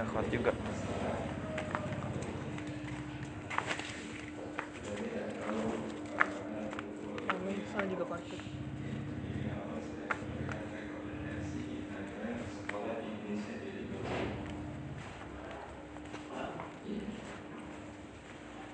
[0.00, 0.52] akhwat juga
[7.70, 8.38] saya juga pakai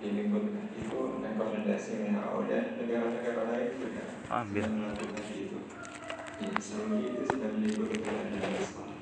[0.07, 0.45] ini pun
[0.77, 4.63] itu rekomendasi WHO dan negara-negara lain juga Ambil.
[4.63, 5.59] sudah melakukan itu.
[6.37, 8.99] Di Saudi itu sudah meliburkan dalam sekolah.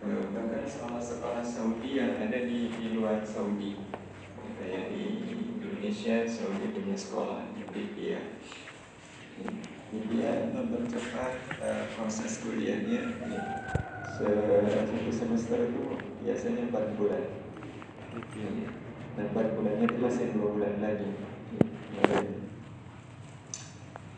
[0.00, 3.74] Eh, Bahkan salah sekolah Saudi yang ada di, di luar Saudi,
[4.56, 5.02] kayak di
[5.58, 8.22] Indonesia, Saudi punya sekolah di Libya.
[9.90, 10.30] Libya
[10.70, 13.02] mempercepat eh, proses kuliahnya.
[14.16, 15.82] Se- Satu semester itu
[16.22, 17.24] biasanya 4 bulan.
[19.20, 21.10] Dan empat bulannya itu masih dua bulan lagi.
[22.00, 22.26] Dan,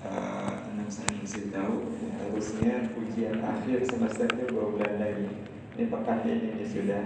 [0.04, 1.90] uh, anak saya masih tahu
[2.22, 5.28] harusnya ujian akhir semesternya dua bulan lagi.
[5.74, 7.02] Ini pekan ini dia sudah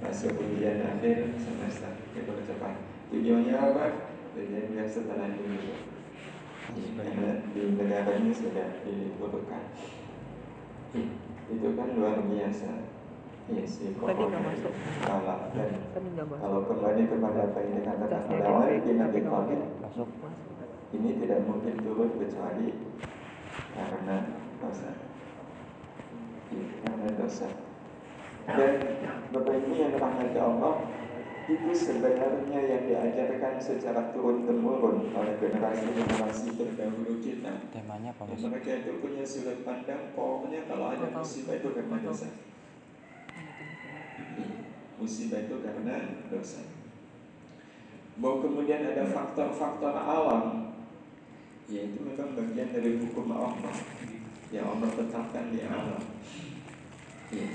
[0.00, 1.92] masuk ujian akhir semester.
[2.14, 2.74] Dia cepat.
[3.10, 3.86] Tujuannya apa?
[4.38, 5.95] Tujuannya setelah ini.
[6.74, 9.64] Di negara ini sudah diliburkan.
[11.46, 12.70] Itu kan luar biasa.
[13.46, 14.74] Iya Tadi nggak masuk.
[15.06, 15.70] Kalah dan
[16.18, 20.08] kalau kembali kepada apa yang dikatakan oleh nggak Thalib, masuk
[20.94, 22.68] ini tidak mungkin turun kecuali
[23.74, 24.16] karena
[24.62, 24.90] dosa.
[26.50, 27.48] Iya, Karena dosa.
[28.46, 28.74] Dan
[29.34, 30.74] Bapak Ibu yang dirahmati Allah,
[31.46, 37.70] itu sebenarnya yang diajarkan secara turun temurun oleh generasi-generasi terdahulu kita.
[37.70, 42.28] temanya apa Dan mereka itu punya sudut pandang pokoknya kalau ada musibah itu karena dosa.
[44.98, 46.66] Musibah itu karena dosa.
[48.18, 50.74] Bahwa kemudian ada faktor-faktor alam,
[51.70, 53.76] yaitu memang bagian dari hukum Allah
[54.50, 56.02] yang Allah tetapkan di alam.
[57.30, 57.46] Ya.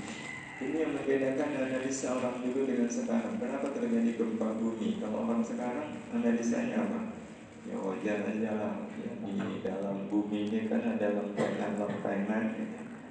[0.62, 3.34] Ini yang membedakan analisa orang dulu dengan sekarang.
[3.34, 5.02] Kenapa terjadi gempa bumi?
[5.02, 7.18] Kalau orang sekarang analisanya apa?
[7.66, 8.74] Ya wajar aja lah.
[8.94, 12.44] Ya, di dalam bumi ini kan ada lempengan-lempengan.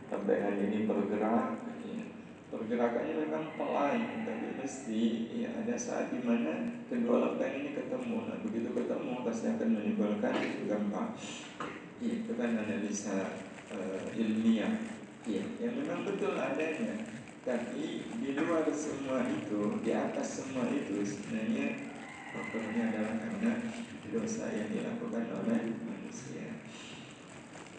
[0.07, 1.59] Lempengan ini bergerak.
[1.83, 2.03] Ya.
[2.55, 5.03] Pergerakannya memang pelan, tapi mesti
[5.43, 8.31] ya ada saat di mana kedua lempengan ini ketemu.
[8.31, 10.35] Nah, begitu ketemu pasti akan menimbulkan
[10.71, 11.03] gempa.
[11.99, 13.43] Itu kan analisa
[13.75, 14.71] eh, ilmiah.
[15.27, 17.20] Ya, yang memang betul adanya.
[17.41, 21.89] Tapi di luar semua itu, di atas semua itu sebenarnya
[22.29, 23.53] faktornya adalah karena
[24.13, 26.61] dosa yang dilakukan oleh manusia.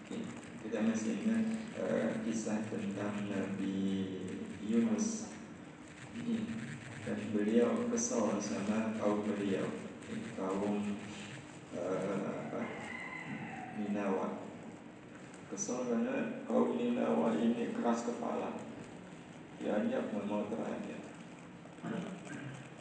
[0.02, 0.18] Oke,
[0.66, 1.46] Kita masih ingat
[1.78, 3.78] eh, kisah tentang Nabi
[4.66, 5.30] Yunus
[6.18, 6.42] Ini,
[7.06, 9.70] dan beliau kesal sama kaum beliau,
[10.34, 10.98] kaum
[11.70, 12.62] eh, apa,
[13.78, 14.42] Ninawa.
[15.54, 18.71] Kesal karena kaum Ninawa ini keras kepala
[19.62, 21.00] diajak nggak mau terajak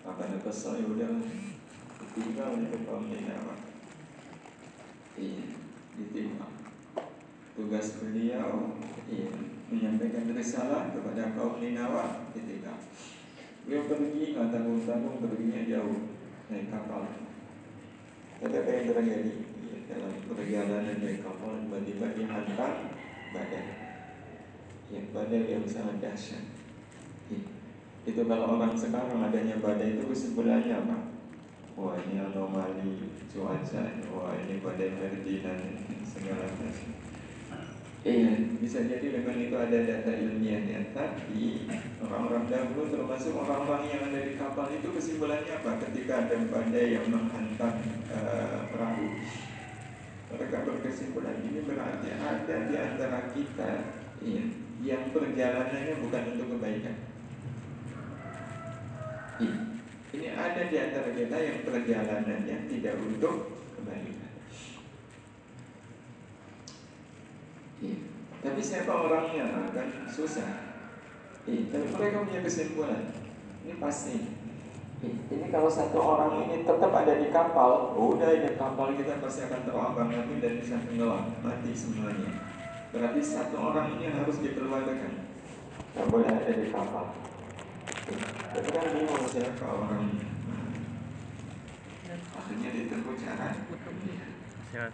[0.02, 1.14] makanya kesel ya udah
[2.18, 3.56] tinggal di kaum Ninawa
[5.16, 5.46] iya
[5.96, 6.52] ditinggal.
[7.52, 8.80] Tugas beliau
[9.12, 9.30] iya
[9.68, 12.80] menyampaikan risalah kepada kaum Ninawa ditinggal.
[13.68, 16.00] Beliau pergi nggak tanggung tanggung perginya jauh
[16.50, 17.06] naik kapal.
[18.42, 19.34] Tapi apa yang terjadi?
[19.62, 22.74] Iya, dalam perjalanan naik kapal tiba-tiba dihantam
[23.32, 23.64] badai
[24.92, 26.61] ya badai yang sangat dahsyat
[28.02, 30.98] itu kalau orang sekarang adanya badai itu kesimpulannya apa?
[31.78, 35.62] Wah ini anomali cuaca, wah ini badai Ferdinand
[36.02, 36.98] segala macam.
[38.02, 41.70] Iya, bisa jadi memang itu ada data ilmiahnya, tapi
[42.02, 45.78] orang-orang dahulu termasuk orang-orang yang ada di kapal itu kesimpulannya apa?
[45.86, 47.78] Ketika ada badai yang menghantam
[48.10, 49.06] eh, perahu,
[50.34, 53.72] mereka berkesimpulan ini berarti ada di antara kita
[54.26, 54.50] iya,
[54.82, 57.11] yang perjalanannya bukan untuk kebaikan.
[59.42, 59.56] Iya.
[60.12, 64.32] Ini ada di antara kita yang perjalanannya tidak untuk kebaikan.
[67.82, 67.98] Iya.
[68.42, 70.78] Tapi siapa orangnya akan susah.
[71.50, 71.74] Iya.
[71.74, 73.02] Tapi mereka punya kesimpulan.
[73.66, 74.16] Ini pasti.
[75.02, 75.18] Iya.
[75.34, 79.50] Ini kalau satu orang ini tetap ada di kapal, oh, udah ini kapal kita pasti
[79.50, 82.30] akan terombang nanti dan bisa tenggelam, mati semuanya.
[82.94, 85.34] Berarti satu orang ini harus dikeluarkan.
[85.92, 87.31] Tidak boleh ada di kapal.
[88.20, 89.64] Tapi kan bingung siapa?
[89.64, 90.20] Orang.
[92.12, 93.48] Akhirnya ditempuh cara
[94.72, 94.92] Siap.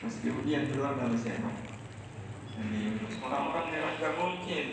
[0.00, 1.50] Mas kemudian keluar nama siapa?
[2.56, 4.64] Ini orang-orang yang gak mungkin.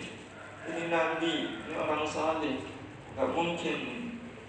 [0.68, 1.36] Ini Nabi,
[1.68, 2.64] ini orang saleh.
[3.16, 3.78] Gak mungkin.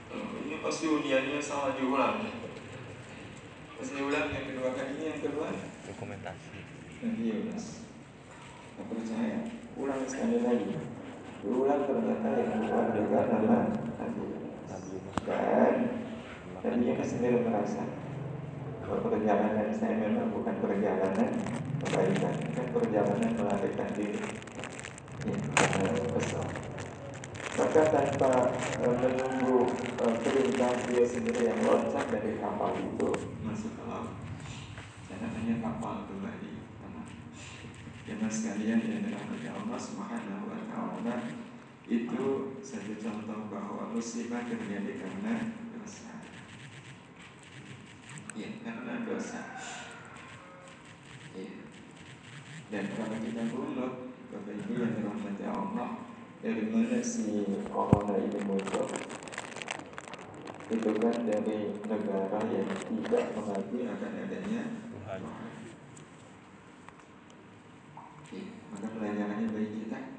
[0.09, 2.31] Oh, Ini pasti ujiannya salah diulang.
[3.79, 5.49] Pas diulang yang kedua kalinya yang kedua.
[5.87, 6.59] Dokumentasi.
[6.99, 7.87] Nabi Yunus
[8.79, 9.39] Gak percaya.
[9.79, 10.98] Ulang sekali lagi
[11.39, 14.27] Berulang ternyata yang keluar juga nama Nabi.
[15.23, 15.75] Dan
[16.59, 17.85] Nabi Yunus sendiri merasa
[18.83, 21.31] Bahwa perjalanan saya memang bukan perjalanan
[21.85, 24.23] kebaikan Kan perjalanan melarikan diri.
[25.29, 25.35] Ya,
[26.17, 26.47] kesal
[27.59, 28.55] maka tanpa
[28.87, 29.67] uh, menunggu
[29.99, 33.11] uh, perintah dia sendiri yang loncat dari kapal itu
[33.43, 34.15] masuk ke laut.
[35.11, 36.53] Dan namanya kapal kembali.
[38.09, 40.48] Karena sekalian yang dirahmati Allah Subhanahu
[40.79, 41.17] taala
[41.89, 42.25] itu
[42.61, 46.23] satu contoh bahwa musibah terjadi karena dosa.
[48.37, 49.43] Ya, karena dosa.
[51.35, 51.51] Ya.
[52.69, 53.93] Dan kalau kita bunuh
[54.29, 56.05] Bapak Ibu yang dirahmati Allah
[56.45, 58.87] dari mana si corona ini muncul
[60.69, 65.21] itu kan dari negara yang tidak mengakui akan adanya Tuhan.
[68.29, 70.18] Ya, maka pelajarannya bagi kita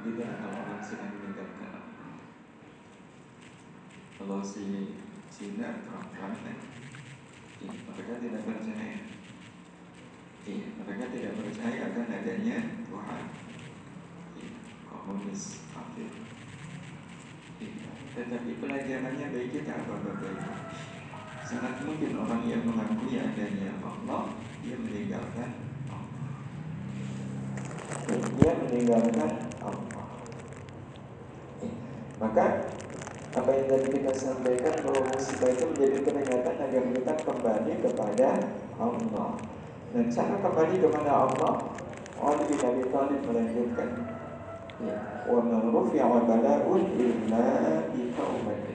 [0.00, 1.84] kalau orang sedang meninggalkan
[4.16, 4.96] kalau si
[5.28, 6.54] Cina terang-terang ya,
[7.68, 9.00] mereka tidak percaya.
[10.48, 12.56] Ya, mereka tidak percaya akan adanya
[12.88, 13.22] Tuhan.
[14.88, 16.12] Komunis kafir
[18.10, 20.34] tetapi pelajarannya bagi kita apa Bapak
[21.44, 25.50] sangat mungkin orang yang mengakui adanya Allah dia meninggalkan
[25.88, 26.20] Allah.
[28.10, 29.49] Dia meninggalkan
[32.20, 32.68] maka
[33.30, 38.28] apa yang tadi kita sampaikan bahwa musibah itu menjadi peringatan agar kita kembali kepada
[38.76, 39.30] Allah.
[39.90, 41.52] Dan cara kembali kepada Allah
[42.20, 43.90] Allah bin Abi Thalib melanjutkan.
[45.24, 47.48] Wa man rufi'a bala'un illa
[47.88, 48.70] bi taubatin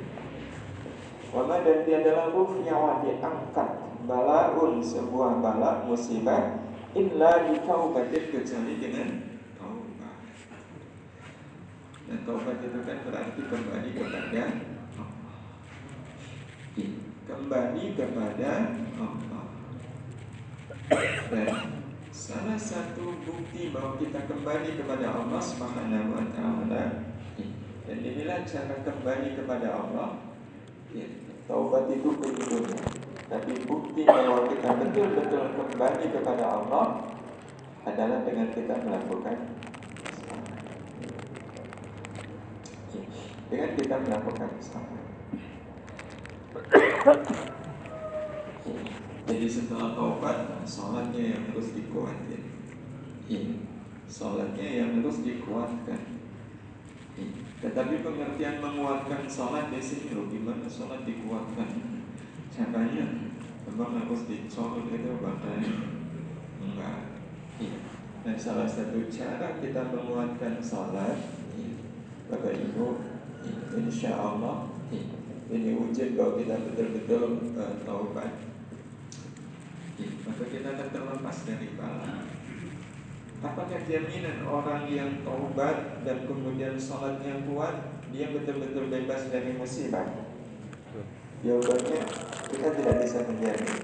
[1.35, 3.69] wa dan dia adalah rufi'a diangkat
[4.07, 6.63] bala'un sebuah bala musibah
[6.95, 9.24] illa bi taubatin kecuali dengan
[12.05, 14.43] dan taubat itu kan berarti kembali kepada
[17.25, 18.49] kembali kepada
[18.97, 19.43] Allah
[21.33, 21.49] dan
[22.15, 27.05] Salah satu bukti bahwa kita kembali kepada Allah Subhanahu wa taala
[27.85, 30.23] dan inilah cara kembali kepada Allah.
[31.45, 32.81] Taubat itu penjudulnya.
[33.29, 36.85] Tapi bukti bahwa kita betul-betul kembali kepada Allah
[37.83, 39.37] adalah dengan kita melakukan
[42.95, 43.03] ya,
[43.49, 45.05] dengan kita melakukan salat.
[49.25, 52.41] Jadi setelah taubat, sholatnya yang harus dikuatkan.
[53.25, 53.53] Ini,
[54.05, 56.01] sholatnya yang harus dikuatkan.
[57.17, 57.39] Ini.
[57.61, 61.69] Tetapi pengertian menguatkan sholat di sini loh, gimana sholat dikuatkan?
[62.53, 63.05] Caranya,
[63.65, 65.61] memang harus dicolok itu bahkan
[66.61, 67.17] enggak.
[67.57, 67.77] Iya.
[68.25, 71.17] Dan salah satu cara kita menguatkan sholat,
[71.57, 71.75] iya.
[72.29, 73.14] Bapak Ibu, iya.
[73.75, 75.05] Insya Allah, iya.
[75.51, 77.23] ini wujud bahwa kita betul-betul
[77.59, 78.45] uh, taubat
[80.35, 82.27] maka kita akan terlepas dari bala.
[83.39, 90.03] Apakah jaminan orang yang taubat dan kemudian sholatnya kuat, dia betul-betul bebas dari musibah?
[91.45, 92.01] Jawabannya,
[92.49, 93.79] kita tidak bisa menjamin.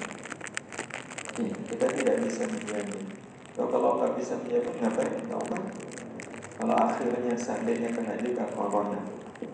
[1.39, 3.05] Ya, kita tidak bisa menjamin.
[3.53, 5.63] So, kalau nggak bisa menjamin, ngapain taubat?
[6.57, 8.99] Kalau akhirnya seandainya kena juga corona,
[9.39, 9.50] ya.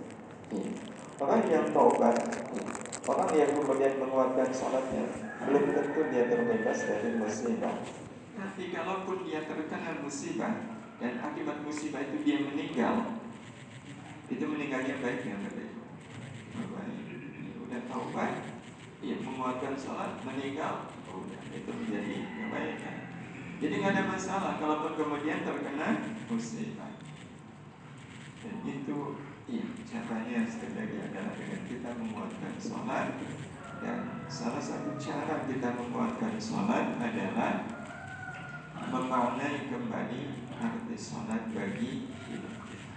[1.18, 2.64] Orang yang taubat, ya.
[3.04, 5.04] orang yang kemudian menguatkan sholatnya,
[5.44, 7.76] belum tentu dia terbebas dari musibah.
[8.38, 10.54] Tapi kalaupun dia terkena musibah
[11.02, 13.20] dan akibat musibah itu dia meninggal,
[14.30, 15.74] itu meninggalnya baik ya baik.
[17.68, 18.34] Udah taubat,
[19.04, 22.96] dia menguatkan sholat, meninggal, udah itu menjadi kebaikan.
[23.58, 25.98] Jadi nggak ada masalah kalaupun kemudian terkena
[26.30, 26.94] musibah.
[28.46, 29.37] Dan itu ya,
[29.88, 33.16] caranya sekali adalah dengan kita menguatkan sholat
[33.80, 37.64] dan salah satu cara kita menguatkan sholat adalah
[38.92, 42.92] memaknai kembali arti sholat bagi hidup kita.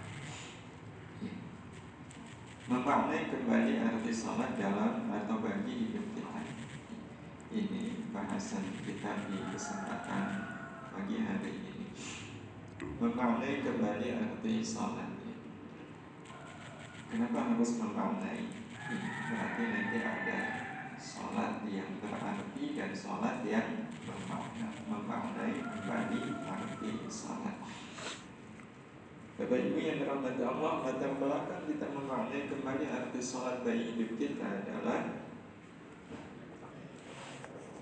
[2.67, 6.43] Memaknai kembali arti sholat dalam atau bagi hidup kita.
[7.55, 10.27] Ini bahasan kita di kesempatan
[10.91, 11.87] pagi hari ini.
[12.99, 15.10] Memaknai kembali arti sholat.
[17.11, 18.47] Kenapa harus memaknai?
[19.27, 20.39] Berarti nanti ada
[20.95, 27.59] Sholat yang berarti dan sholat yang bermakna Memaknai kembali arti sholat
[29.41, 34.47] Bapak Ibu yang dirahmati Allah Latar belakang kita memaknai kembali arti sholat bagi hidup kita
[34.63, 35.19] adalah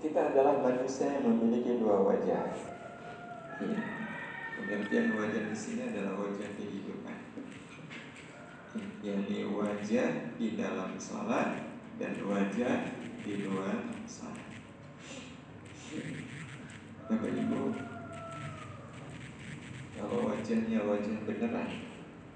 [0.01, 2.49] Kita adalah manusia yang memiliki dua wajah
[3.61, 3.99] Ini.
[4.59, 6.98] Pengertian wajah di sini adalah wajah kehidupan.
[8.99, 12.91] Yakni wajah di dalam salat dan wajah
[13.23, 14.51] di luar salat.
[17.07, 17.73] Bapak Ibu,
[19.95, 21.69] kalau wajahnya wajah beneran,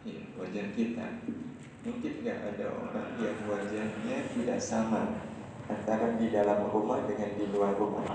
[0.07, 1.07] ya, wajah kita,
[1.83, 5.19] mungkin nggak ada orang yang wajahnya tidak sama
[5.67, 8.07] antara di dalam rumah dengan di luar rumah.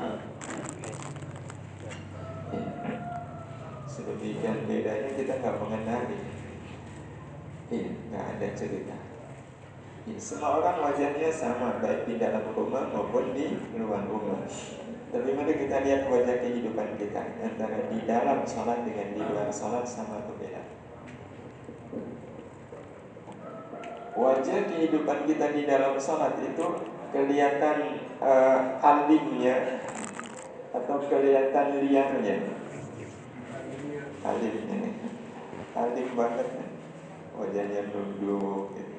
[2.48, 2.64] Ya.
[3.84, 6.37] Sedemikian bedanya kita nggak mengenali.
[7.68, 8.96] Iya, nggak ada cerita.
[10.08, 14.40] Ya, semua orang wajahnya sama baik di dalam rumah maupun di luar rumah.
[15.12, 19.84] Tapi mari kita lihat wajah kehidupan kita antara di dalam sholat dengan di luar sholat
[19.84, 20.64] sama atau beda.
[24.16, 26.66] Wajah kehidupan kita di dalam sholat itu
[27.12, 29.84] kelihatan uh, alimnya
[30.72, 32.36] atau kelihatan liarnya.
[34.24, 34.88] Alimnya,
[35.76, 36.67] alim banget?
[37.38, 38.94] Wajahnya nunduk gitu.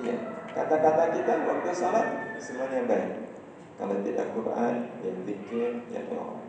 [0.00, 0.16] Iya,
[0.54, 2.06] kata-kata kita waktu sholat
[2.40, 3.28] semuanya baik.
[3.76, 6.40] Kalau tidak Quran, ya zikir, ya doa.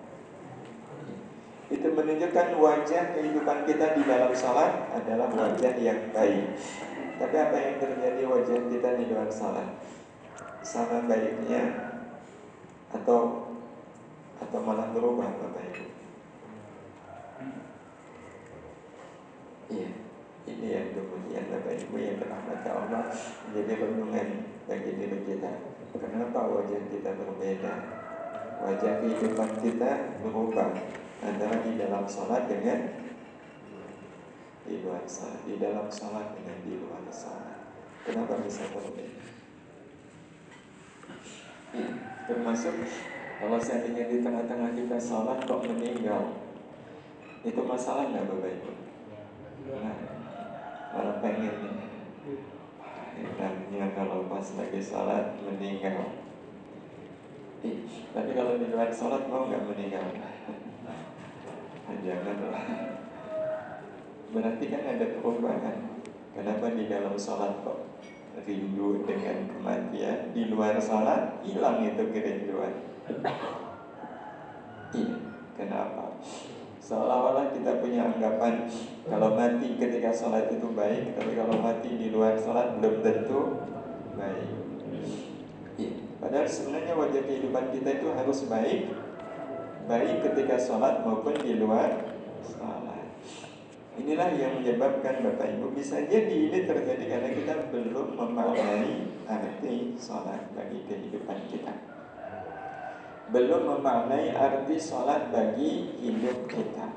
[1.71, 6.59] Itu menunjukkan wajah kehidupan kita di dalam sholat adalah wajah yang baik.
[7.15, 9.67] Tapi apa yang terjadi wajah kita di luar sholat?
[10.61, 11.95] Sama baiknya
[12.91, 13.49] atau
[14.43, 15.85] atau malah berubah Bapak Ibu?
[19.71, 20.10] Iya.
[20.41, 23.13] Ini yang kemudian Bapak Ibu yang dirahmati Allah
[23.45, 24.27] menjadi renungan
[24.65, 25.51] bagi diri kita.
[25.93, 27.73] Kenapa wajah kita berbeda?
[28.61, 30.73] Wajah kehidupan kita berubah
[31.21, 32.79] antara di dalam sholat dengan
[34.65, 37.57] di luar sholat, di dalam sholat dengan di luar sholat.
[38.01, 39.21] Kenapa bisa berbeda?
[42.25, 42.75] Termasuk
[43.41, 46.37] kalau seandainya di tengah-tengah kita sholat kok meninggal,
[47.41, 48.71] itu masalah nggak Bapak Ibu?
[49.81, 50.20] Nah,
[50.91, 51.55] malah pengen
[53.11, 56.15] Enaknya kalau pas lagi sholat meninggal
[57.61, 57.75] eh,
[58.15, 60.05] Tapi kalau di luar sholat mau nggak meninggal?
[61.91, 62.65] Janganlah
[64.31, 65.77] Berarti kan ada perubahan
[66.31, 67.91] Kenapa di dalam sholat kok
[68.47, 70.31] rindu dengan kematian?
[70.31, 72.73] Di luar sholat hilang itu kerinduan.
[74.91, 75.15] Iya,
[75.59, 76.15] kenapa?
[76.91, 78.67] Seolah-olah kita punya anggapan
[79.07, 83.63] Kalau mati ketika sholat itu baik Tapi kalau mati di luar sholat belum tentu
[84.19, 84.51] baik
[85.79, 85.91] ya.
[86.19, 88.91] Padahal sebenarnya wajah kehidupan kita itu harus baik
[89.87, 92.11] Baik ketika sholat maupun di luar
[92.43, 93.07] sholat
[93.95, 100.43] Inilah yang menyebabkan Bapak Ibu Bisa jadi ini terjadi karena kita belum memaknai arti sholat
[100.51, 102.00] bagi kehidupan kita
[103.31, 106.87] belum memaknai arti sholat bagi hidup kita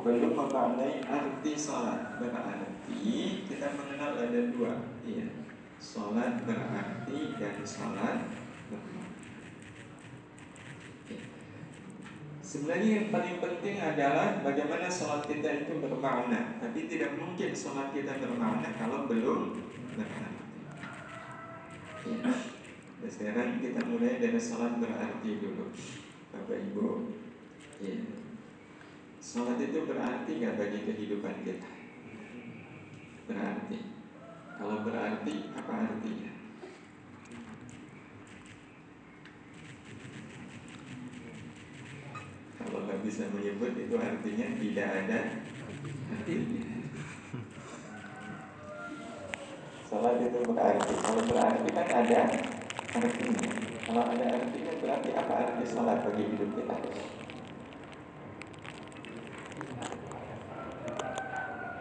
[0.00, 4.72] belum memaknai arti sholat berarti kita mengenal ada dua
[5.04, 5.28] ya.
[5.76, 8.18] sholat berarti dan sholat
[12.50, 18.18] Sebenarnya yang paling penting adalah bagaimana sholat kita itu bermakna Tapi tidak mungkin sholat kita
[18.18, 19.54] bermakna kalau belum
[19.94, 20.34] berarti.
[23.00, 25.72] Dan sekarang kita mulai dari sholat berarti dulu
[26.36, 27.08] Bapak Ibu
[27.80, 27.96] ya.
[29.24, 31.70] Sholat itu berarti nggak bagi kehidupan kita?
[33.24, 33.80] Berarti
[34.60, 36.32] Kalau berarti apa artinya?
[42.60, 45.20] Kalau nggak bisa menyebut itu artinya tidak ada
[46.20, 46.64] artinya
[49.88, 52.22] Sholat itu berarti Kalau berarti kan ada
[52.90, 53.48] artinya
[53.86, 55.32] Kalau ada artinya berarti apa?
[55.34, 56.76] Arti sholat bagi hidup kita.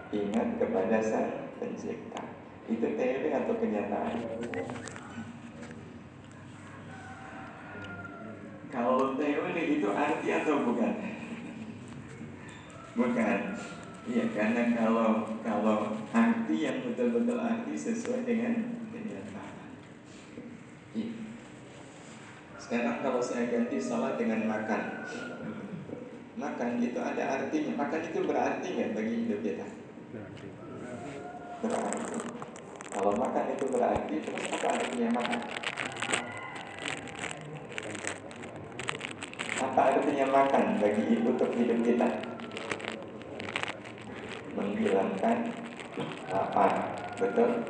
[0.10, 2.24] Ingat kepada sang pencipta.
[2.70, 4.16] Itu teori atau kenyataan?
[8.70, 10.94] Kalau teori itu arti atau bukan?
[12.98, 13.40] Bukan.
[14.10, 18.82] Iya karena kalau kalau arti yang betul-betul arti sesuai dengan
[22.70, 25.02] Sekarang kalau saya ganti sholat dengan makan
[26.38, 29.66] Makan itu ada artinya Makan itu berarti nggak bagi hidup kita?
[30.14, 30.48] Berarti
[32.94, 35.40] Kalau makan itu berarti Terus apa artinya makan?
[39.66, 42.10] Apa artinya makan bagi untuk hidup kita?
[44.54, 45.38] Menghilangkan
[46.30, 46.74] lapar
[47.18, 47.66] Betul?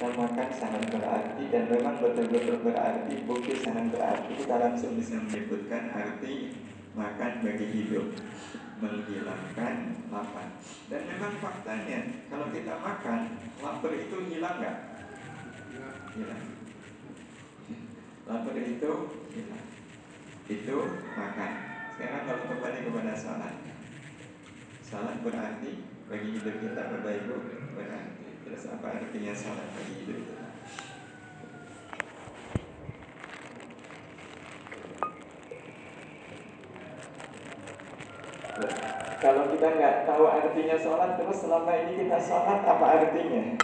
[0.00, 4.32] Kita makan sangat berarti dan memang betul-betul berarti bukti sangat berarti.
[4.32, 6.56] Kita langsung bisa menyebutkan arti
[6.96, 8.08] makan bagi hidup
[8.80, 9.76] menghilangkan
[10.08, 10.56] lapar.
[10.88, 12.00] Dan memang faktanya
[12.32, 13.20] kalau kita makan
[13.60, 14.78] lapar itu hilang nggak?
[16.16, 16.44] Hilang.
[18.24, 18.92] Lapar itu
[19.36, 19.66] hilang.
[20.48, 20.76] Itu
[21.12, 21.52] makan.
[21.92, 23.52] Sekarang kalau kembali kepada salat.
[24.80, 27.36] Salat berarti bagi hidup kita Ibu
[27.76, 28.19] berarti
[28.50, 30.46] terus apa artinya bagi hidup kita
[39.22, 43.54] kalau kita nggak tahu artinya sholat terus selama ini kita sholat apa artinya?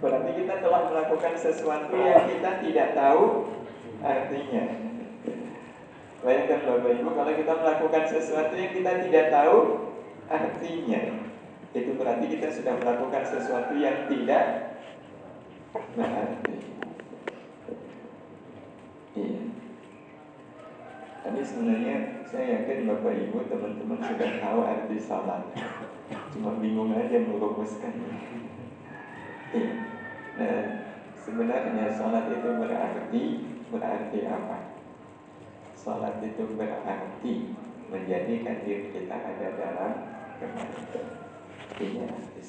[0.00, 3.50] Berarti kita telah melakukan sesuatu yang kita tidak tahu
[4.00, 4.64] artinya.
[6.22, 9.58] Bayangkan bapak ibu kalau kita melakukan sesuatu yang kita tidak tahu
[10.30, 11.29] artinya
[11.70, 14.74] itu berarti kita sudah melakukan sesuatu yang tidak
[15.94, 16.56] berarti.
[19.14, 19.42] Iya.
[21.20, 21.96] Tapi sebenarnya
[22.26, 25.42] saya yakin Bapak Ibu teman-teman sudah tahu arti salat.
[26.34, 27.94] Cuma bingung aja merumuskan.
[29.54, 29.72] Iya.
[30.42, 30.58] Nah
[31.14, 33.24] sebenarnya salat itu berarti
[33.70, 34.74] Berarti apa?
[35.78, 37.34] Salat itu berarti
[37.90, 39.92] Menjadikan diri kita ada dalam
[40.38, 41.19] kebaikan
[41.78, 42.42] Ini arti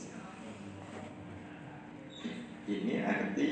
[2.65, 3.49] Ini arti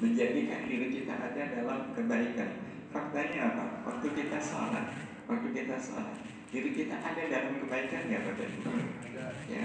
[0.00, 2.50] Menjadikan diri kita ada dalam kebaikan
[2.92, 3.64] Faktanya apa?
[3.88, 4.92] Waktu kita sholat,
[5.24, 6.12] waktu kita sholat,
[6.52, 8.72] diri kita ada dalam kebaikan ya Ibu?
[9.48, 9.64] Ya,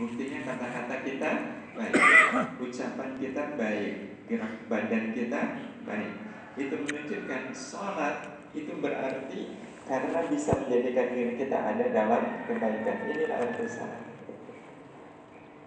[0.00, 1.30] buktinya kata-kata kita
[1.76, 1.94] baik,
[2.56, 5.40] ucapan kita baik, gerak badan kita
[5.84, 6.12] baik.
[6.56, 9.42] Itu menunjukkan sholat itu berarti
[9.84, 13.04] karena bisa menjadikan diri kita ada dalam kebaikan.
[13.04, 14.02] Inilah arti sholat.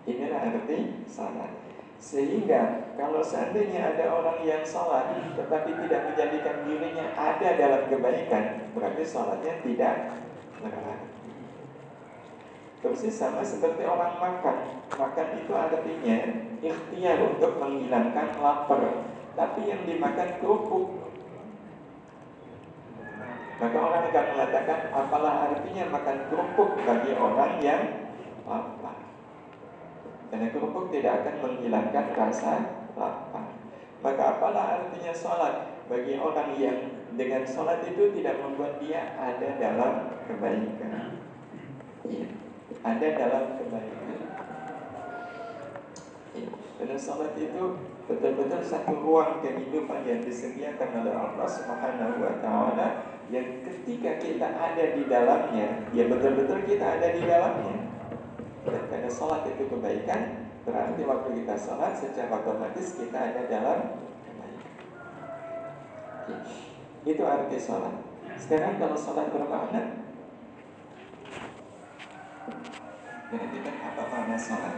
[0.10, 1.52] Inilah arti sholat.
[1.98, 9.02] Sehingga kalau seandainya ada orang yang sholat Tetapi tidak menjadikan dirinya ada dalam kebaikan Berarti
[9.02, 10.14] sholatnya tidak
[10.62, 11.10] berarti
[12.86, 14.58] Persis sama seperti orang makan
[14.94, 16.18] Makan itu artinya
[16.62, 21.07] ikhtiar untuk menghilangkan lapar Tapi yang dimakan kerupuk
[23.58, 27.82] Maka orang akan mengatakan Apalah artinya makan kerupuk bagi orang yang
[28.46, 29.08] lapar
[30.28, 32.54] karena kerupuk tidak akan menghilangkan rasa
[33.00, 33.48] lapar.
[34.04, 35.56] Maka apalah artinya sholat
[35.88, 36.78] bagi orang yang
[37.16, 39.94] dengan sholat itu tidak membuat dia ada dalam
[40.28, 41.24] kebaikan.
[42.06, 42.28] Ya,
[42.84, 44.20] ada dalam kebaikan.
[46.38, 47.64] Ya, karena sholat itu
[48.06, 52.88] betul-betul satu ruang kehidupan yang disediakan oleh Allah Subhanahu wa taala
[53.28, 57.78] yang ketika kita ada di dalamnya, ya betul-betul kita ada di dalamnya.
[58.68, 64.76] Dan karena sholat itu kebaikan Berarti waktu kita sholat secara otomatis kita ada dalam kebaikan.
[67.08, 67.96] Itu arti sholat
[68.36, 70.04] Sekarang kalau sholat bermakna?
[73.32, 74.76] Perhatikan apa makna sholat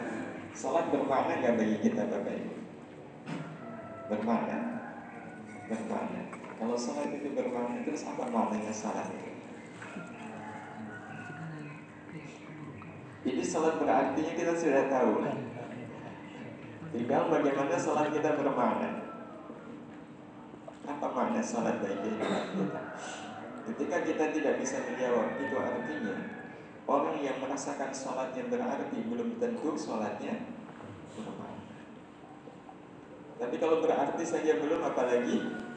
[0.53, 2.53] Sholat bermakna gak bagi kita Bapak Ibu?
[4.13, 4.57] Bermakna?
[5.65, 6.28] Bermakna
[6.59, 9.07] Kalau sholat itu bermakna Terus apa maknanya sholat
[13.23, 15.27] Jadi sholat berartinya kita sudah tahu.
[16.95, 18.89] Tinggal bagaimana sholat kita bermakna.
[20.83, 22.27] Apa makna sholat bagi kita
[23.71, 26.15] Ketika kita tidak bisa menjawab Itu artinya
[26.89, 30.43] Orang yang merasakan sholatnya berarti Belum tentu sholatnya
[31.15, 31.77] bermakna.
[33.39, 35.68] Tapi kalau berarti saja belum Apalagi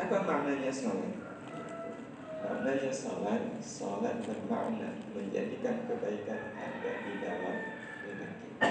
[0.00, 1.12] Apa maknanya sholat?
[2.40, 7.56] Maknanya salat, salat bermakna menjadikan kebaikan ada di dalam
[8.02, 8.70] diri kita.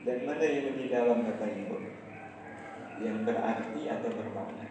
[0.00, 1.78] Dan mana yang di dalam kata Ibu?
[3.00, 4.69] Yang berarti atau bermakna?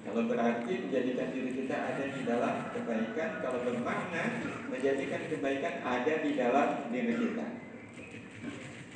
[0.00, 4.22] Kalau berarti menjadikan diri kita ada di dalam kebaikan Kalau bermakna
[4.72, 7.46] menjadikan kebaikan ada di dalam diri kita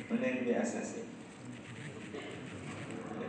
[0.08, 1.04] Mana yang biasa sih?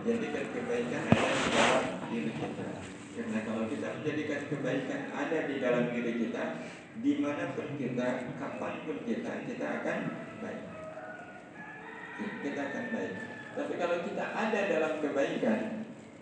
[0.05, 1.83] menjadikan kebaikan ada di dalam
[2.13, 2.69] diri kita.
[3.17, 6.43] Karena kalau kita menjadikan kebaikan ada di dalam diri kita,
[7.01, 9.97] di mana pun kita, kapan pun kita, kita akan
[10.45, 10.63] baik.
[12.21, 13.13] Kita akan baik.
[13.57, 15.59] Tapi kalau kita ada dalam kebaikan,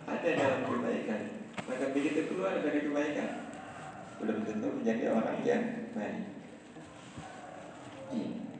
[0.08, 1.20] ada dalam kebaikan,
[1.62, 3.30] maka begitu keluar dari kebaikan,
[4.18, 5.64] belum tentu menjadi orang yang
[5.94, 6.34] baik.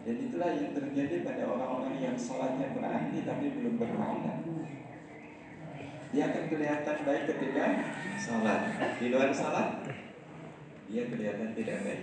[0.04, 4.44] Dan itulah yang terjadi pada orang-orang yang sholatnya berarti tapi belum bermakna.
[6.12, 7.66] Dia akan kelihatan baik ketika
[8.20, 8.60] sholat.
[9.00, 9.80] Di luar sholat,
[10.92, 12.02] dia kelihatan tidak baik.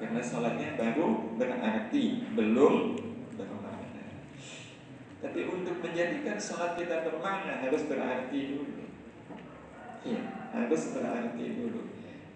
[0.00, 2.74] Karena sholatnya baru berarti, belum
[3.36, 4.04] bermakna.
[5.20, 8.75] Tapi untuk menjadikan sholat kita bermakna harus berarti dulu.
[10.06, 10.22] Iya,
[10.54, 11.82] harus berarti dulu.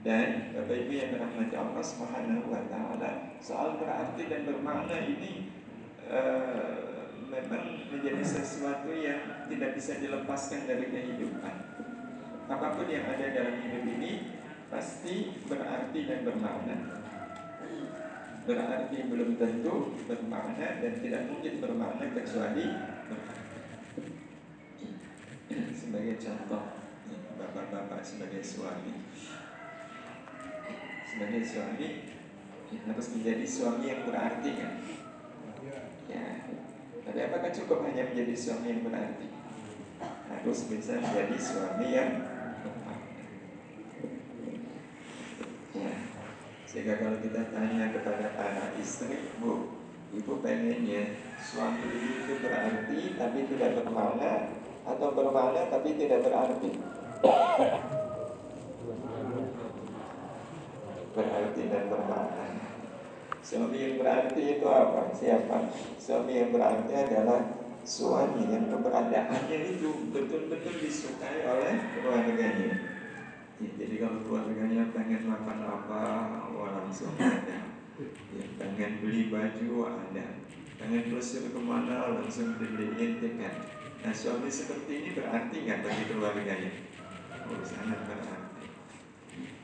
[0.00, 5.54] Dan Bapak Ibu yang dirahmati Allah Subhanahu wa taala, soal berarti dan bermakna ini
[6.09, 11.54] uh, memang menjadi sesuatu yang tidak bisa dilepaskan dari kehidupan.
[12.50, 14.35] Apa pun yang ada dalam hidup ini
[14.66, 16.76] pasti berarti dan bermakna.
[18.48, 22.66] Berarti belum tentu bermakna dan tidak mungkin bermakna kecuali
[23.06, 23.38] berarti.
[25.76, 26.80] Sebagai contoh,
[27.70, 29.06] bapak-bapak sebagai suami.
[31.06, 31.88] Sebagai suami
[32.70, 34.74] harus menjadi suami yang berarti kan?
[36.11, 36.26] Ya.
[37.06, 39.26] Tapi apakah cukup hanya menjadi suami yang berarti?
[40.02, 42.11] Harus bisa menjadi suami yang
[45.70, 45.94] ya.
[46.66, 49.78] Sehingga kalau kita tanya kepada para istri bu
[50.11, 56.98] ibu pengennya suami itu berarti tapi tidak bermakna atau bermakna tapi tidak berarti
[61.11, 62.46] berarti dan bermakna.
[63.40, 65.11] Suami yang berarti itu apa?
[65.12, 65.56] Siapa?
[65.98, 67.40] Suami yang berarti adalah
[67.83, 72.72] suami yang keberadaannya itu betul-betul disukai oleh keluarganya.
[73.61, 76.02] Ya, jadi kalau keluarganya pengen makan apa,
[76.56, 77.76] wah langsung ada.
[78.33, 80.26] Ya, pengen beli baju ada.
[80.80, 83.54] Pengen bersih ke mana langsung dibeliin tiket.
[84.00, 86.72] Nah suami seperti ini berarti nggak bagi keluarganya?
[87.51, 88.67] Oh sangat berarti.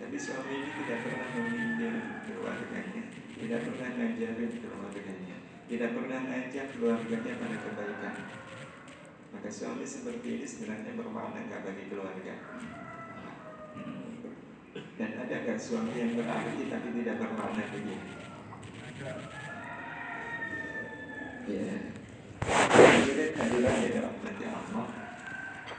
[0.03, 1.97] Tapi suami ini tidak pernah meminjam
[2.27, 3.03] keluarganya
[3.37, 8.17] Tidak pernah ngajarin keluarganya Tidak pernah ngajak keluarganya pada kebaikan.
[9.31, 12.35] Maka suami seperti ini sebenarnya bermakna nggak bagi keluarga.
[14.97, 18.13] Dan ada nggak suami yang berarti tapi tidak bermakna begini
[21.47, 21.69] Ya
[22.47, 24.87] Hadirin hadirat ya rahmati Allah.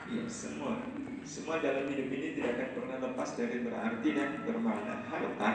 [0.08, 0.96] Ya semua
[1.27, 5.51] semua dalam hidup ini tidak akan pernah lepas dari berarti dan bermakna harta.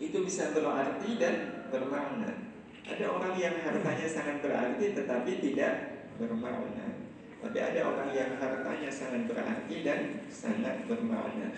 [0.00, 2.32] Itu bisa berarti dan bermakna.
[2.88, 5.74] Ada orang yang hartanya sangat berarti tetapi tidak
[6.16, 7.04] bermakna.
[7.44, 10.00] Tapi ada orang yang hartanya sangat berarti dan
[10.32, 11.52] sangat bermakna.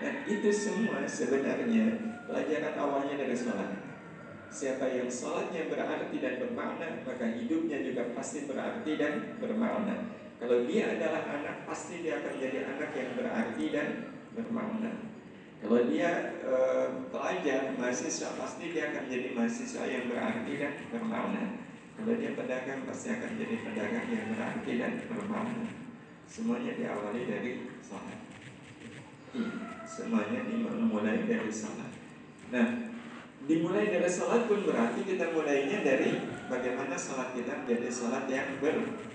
[0.00, 3.76] Dan itu semua sebenarnya pelajaran awalnya dari sholat.
[4.48, 10.16] Siapa yang sholatnya berarti dan bermakna, maka hidupnya juga pasti berarti dan bermakna.
[10.36, 13.88] Kalau dia adalah anak, pasti dia akan jadi anak yang berarti dan
[14.36, 14.92] bermakna.
[15.56, 16.56] Kalau dia e,
[17.08, 21.44] pelajar, mahasiswa, pasti dia akan jadi mahasiswa yang berarti dan bermakna.
[21.96, 25.66] Kalau dia pedagang, pasti akan jadi pedagang yang berarti dan bermakna.
[26.28, 28.20] Semuanya diawali dari sholat.
[29.32, 29.50] Iya,
[29.88, 31.92] semuanya dimulai dari sholat.
[32.52, 32.66] Nah,
[33.48, 36.20] dimulai dari sholat pun berarti kita mulainya dari
[36.52, 39.05] bagaimana sholat kita menjadi sholat yang ber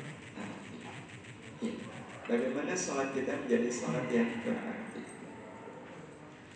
[2.26, 5.02] Bagaimana sholat kita menjadi sholat yang berarti?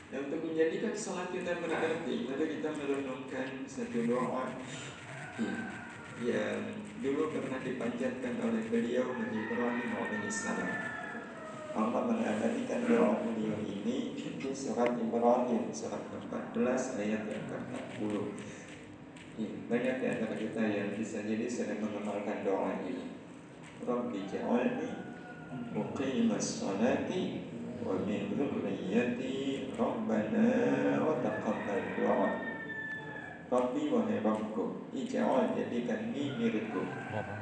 [0.09, 4.45] Dan untuk menjadikan sholat kita berarti Mari kita merenungkan satu doa
[6.25, 6.61] Yang
[7.05, 10.73] dulu pernah dipanjatkan oleh beliau Nabi Ibrahim alaihissalam
[11.75, 18.13] Allah mengabadikan doa beliau ini di surat Ibrahim surat ke-14 ayat yang ke-40
[19.37, 23.14] ya, Banyak di antara kita yang bisa jadi sedang mengamalkan doa ini
[23.86, 25.10] Rabbi ja'alni
[25.50, 27.10] مقيم الصلاة
[27.86, 29.38] ومن ذريتي
[29.78, 30.48] ربنا
[31.02, 32.34] وتقبل دعاء
[33.50, 36.86] Rabbi wahai Rabbku Ija'al jadikan ini milikku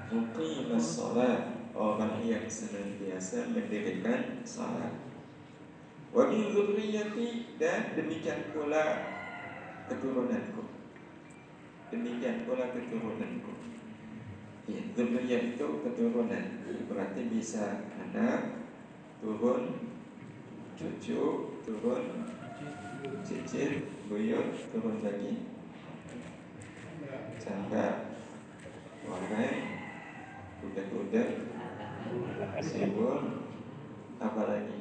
[0.09, 4.97] Muqimas salat Orang yang senantiasa mendirikan salat
[6.09, 6.49] Wa min
[7.61, 9.05] Dan demikian pula
[9.85, 10.65] Keturunanku
[11.93, 13.53] Demikian pula keturunanku
[14.64, 16.46] Ya, Zuriyah itu keturunan.
[16.88, 18.64] Berarti bisa anak
[19.20, 19.92] Turun
[20.80, 22.06] Cucu Turun
[23.28, 25.52] Cicit Buyut Turun lagi.
[27.44, 28.16] Cangga
[29.04, 29.84] Warai
[30.64, 31.24] Kuda-kuda
[32.64, 33.20] Sibur
[34.24, 34.80] Apalagi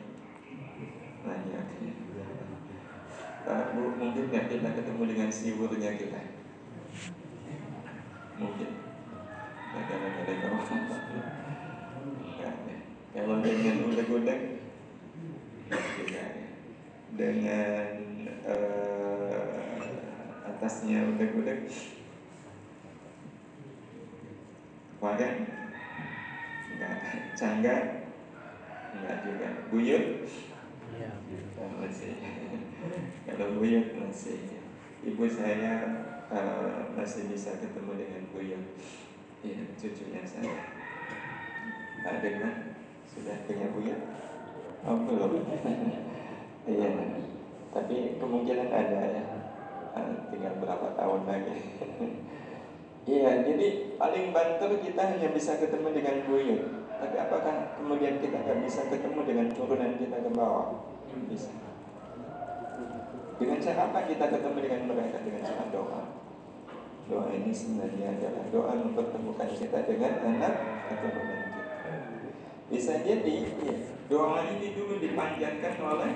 [1.26, 1.66] Banyak.
[1.82, 1.94] Ya
[3.42, 6.22] Pak mungkin nggak kita ketemu dengan siburnya kita?
[8.38, 8.70] Mungkin
[9.72, 10.40] kadang-kadang
[13.12, 14.40] kalau dengan uleg-uleg
[17.12, 17.88] dengan
[18.48, 21.68] uh, atasnya uleg-uleg
[25.00, 25.32] wadah
[26.72, 26.96] enggak
[27.36, 28.02] cangga
[29.72, 30.28] buyut
[30.92, 31.08] Iya.
[31.80, 32.12] masih
[33.24, 34.60] kalau buyut masih
[35.00, 35.88] ibu saya
[36.28, 38.64] uh, masih bisa ketemu dengan buyut
[39.42, 40.54] ya cucunya saya
[42.02, 42.54] ada kan
[43.10, 44.00] sudah punya buyut
[44.86, 45.32] oh belum
[46.72, 46.88] iya
[47.72, 49.24] tapi kemungkinan ada ya
[49.98, 51.56] uh, tinggal berapa tahun lagi
[53.02, 56.62] Iya, jadi paling banter kita hanya bisa ketemu dengan buyut.
[57.02, 60.86] Tapi apakah kemudian kita nggak bisa ketemu dengan turunan kita ke bawah?
[61.26, 61.50] Bisa.
[63.42, 65.18] Dengan cara apa kita ketemu dengan mereka?
[65.18, 66.02] Dengan cara doa.
[67.12, 70.54] Doa ini sebenarnya adalah doa mempertemukan kita dengan anak
[70.88, 71.92] keturunan kita.
[72.72, 73.76] Bisa jadi ya,
[74.08, 76.12] doa ini dulu dipanjatkan oleh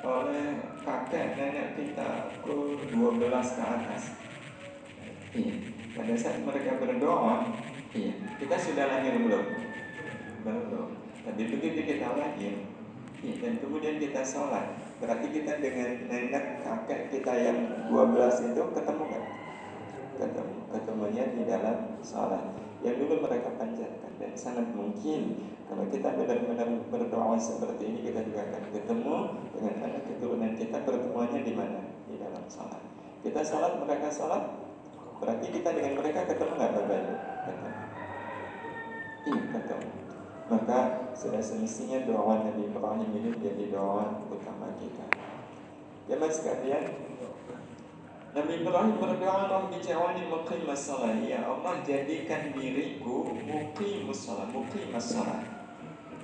[0.00, 0.48] oleh
[0.80, 2.56] kakek nenek kita ke
[2.88, 4.02] 12 ke atas.
[5.36, 5.54] Iya.
[5.92, 7.52] Pada saat mereka berdoa,
[7.92, 9.44] iya, kita sudah lahir belum?
[10.40, 10.88] Belum.
[11.20, 12.64] Tapi begitu kita lahir,
[13.20, 14.72] iya, dan kemudian kita sholat,
[15.04, 17.58] berarti kita dengan nenek kakek kita yang
[17.92, 19.21] 12 itu ketemu kan?
[20.22, 22.54] Ketemu, ketemunya di dalam sholat.
[22.86, 28.46] Yang dulu mereka panjatkan dan sangat mungkin kalau kita benar-benar berdoa seperti ini kita juga
[28.46, 29.16] akan ketemu
[29.50, 31.80] dengan anak keturunan kita pertemuannya di mana?
[32.06, 32.82] Di dalam sholat.
[33.22, 34.62] Kita sholat, mereka sholat,
[35.22, 36.82] Berarti kita dengan mereka ketemu nggak Ibu?
[37.46, 37.68] Ketemu.
[39.22, 39.90] Iya ketemu.
[40.50, 40.78] Maka
[41.14, 45.06] sudah semestinya doa Nabi Ibrahim ini menjadi doa utama kita.
[46.10, 46.90] Ya mas sekalian,
[48.32, 55.44] Nabi Ibrahim berdoa Allah bijawani muqim masalah Ya Allah jadikan diriku muqim masalah Muqim masalah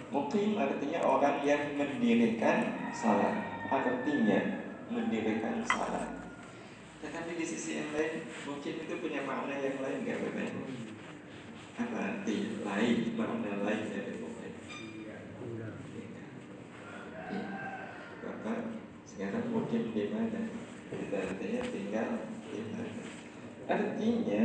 [0.08, 4.40] Muqim artinya orang yang mendirikan salat Artinya
[4.88, 6.18] mendirikan salat
[6.98, 10.62] tetapi di sisi yang lain mungkin itu punya makna yang lain Bapak Ibu?
[11.78, 14.50] Apa arti lain, makna lain dari Bapak
[17.28, 17.42] Iya.
[18.18, 18.58] Bapak
[19.06, 20.42] sekarang mungkin di mana?
[20.88, 22.08] Kita artinya tinggal
[22.48, 22.84] mana?
[23.68, 24.44] Artinya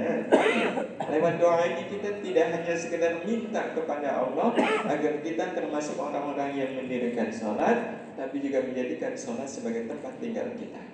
[1.07, 4.51] lewat doa ini kita tidak hanya sekedar minta kepada Allah
[4.91, 10.93] agar kita termasuk orang-orang yang mendirikan sholat, tapi juga menjadikan sholat sebagai tempat tinggal kita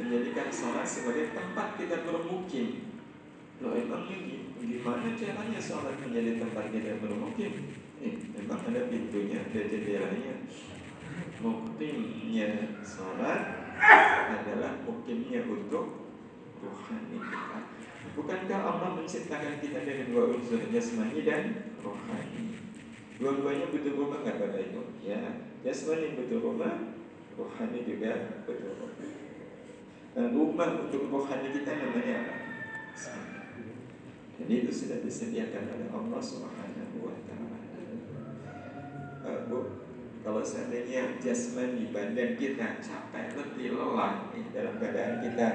[0.00, 2.88] menjadikan sholat sebagai tempat kita bermukim.
[3.60, 7.52] Loh emang ini gimana caranya sholat menjadi tempat kita bermukim?
[8.00, 10.34] Eh, memang ada pintunya, ada jendelanya.
[11.40, 13.72] Muktimnya sholat
[14.28, 16.12] adalah mukimnya untuk
[16.60, 17.58] rohani kita.
[18.12, 22.60] Bukankah Allah menciptakan kita dari dua unsur jasmani dan rohani?
[23.16, 24.82] Dua-duanya butuh rumah nggak Bapak Ibu?
[25.00, 26.92] Ya, jasmani butuh rumah,
[27.40, 28.92] rohani juga butuh rumah.
[30.12, 32.36] Dan rumah untuk rohani kita namanya apa?
[34.40, 37.58] Jadi itu sudah disediakan oleh Allah Subhanahu wa taala.
[39.20, 39.40] Uh,
[40.30, 45.48] kalau seandainya jasmani badan kita capek, letih, lelah eh, dalam keadaan kita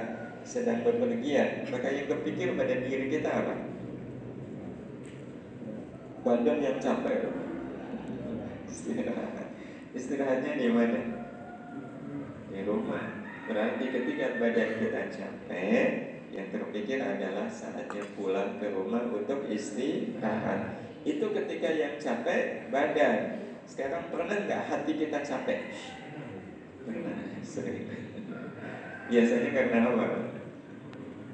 [0.43, 3.55] sedang berpergian, maka yang terpikir pada diri kita apa?
[6.27, 7.31] Badan yang capek.
[8.67, 9.47] Istirahat.
[9.95, 11.01] Istirahatnya di mana?
[12.51, 13.23] Di rumah.
[13.47, 15.89] Berarti ketika badan kita capek
[16.35, 23.45] Yang terpikir adalah saatnya pulang ke rumah untuk istirahat Itu ketika yang capek badan.
[23.69, 25.69] Sekarang pernah nggak hati kita capek?
[26.81, 27.85] Pernah, sering.
[29.05, 30.05] Biasanya karena apa?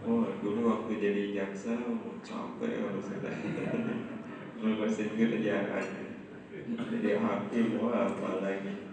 [0.03, 3.35] Oh, dulu waktu jadi jaksa oh, capek harus sudah
[4.59, 5.87] ngurusin kerjaan
[6.71, 8.91] Jadi hakim, wah apalagi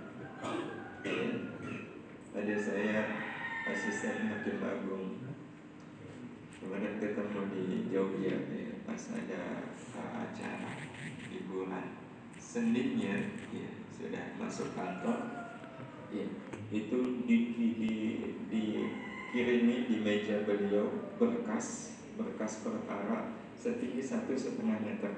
[2.29, 3.01] Tadi saya
[3.67, 5.28] asisten hakim agung
[6.59, 9.43] Kemarin ketemu di Jogja ya, Pas ada
[9.95, 10.71] uh, acara
[11.47, 11.95] bulan
[12.35, 15.19] Seninnya ya, sudah masuk kantor
[16.11, 16.27] ya,
[16.75, 17.95] Itu di, di, di,
[18.51, 25.11] dikirimi di meja beliau berkas Berkas perkara setinggi satu setengah meter.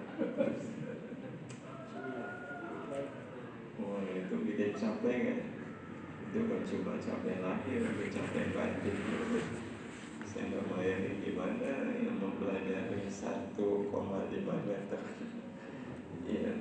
[3.81, 5.41] Wah itu bikin capek kan?
[6.29, 8.97] Itu kan cuma capek lahir, capek batin
[10.31, 13.59] saya nggak bayangin gimana yang mempelajari 1,5
[14.47, 15.01] meter.
[16.23, 16.53] Iya,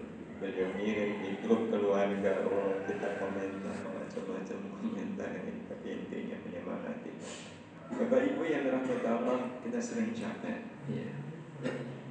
[0.41, 5.69] beliau ngirim di grup keluarga Oh kita komentar macam-macam komentar ini.
[5.69, 7.11] Tapi intinya menyemangati.
[7.89, 10.65] Bapak Ibu yang dirahmati Allah Kita sering capek.
[10.89, 11.13] Iya.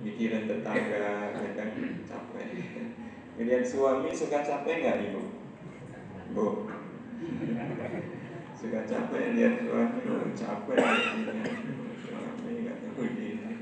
[0.07, 1.69] Mikiran tetangga ya kan
[2.07, 2.47] capek.
[3.35, 5.23] Kemudian suami suka capek nggak Ibu?
[6.39, 6.47] Bu
[8.59, 10.83] suka capek lihat suami oh, capek
[12.03, 13.55] suami nggak tahu diri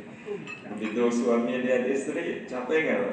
[0.73, 3.01] begitu suami lihat istri capek nggak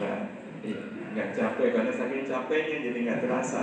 [0.00, 0.20] nah,
[1.12, 3.60] nggak capek karena saking capeknya jadi nggak terasa.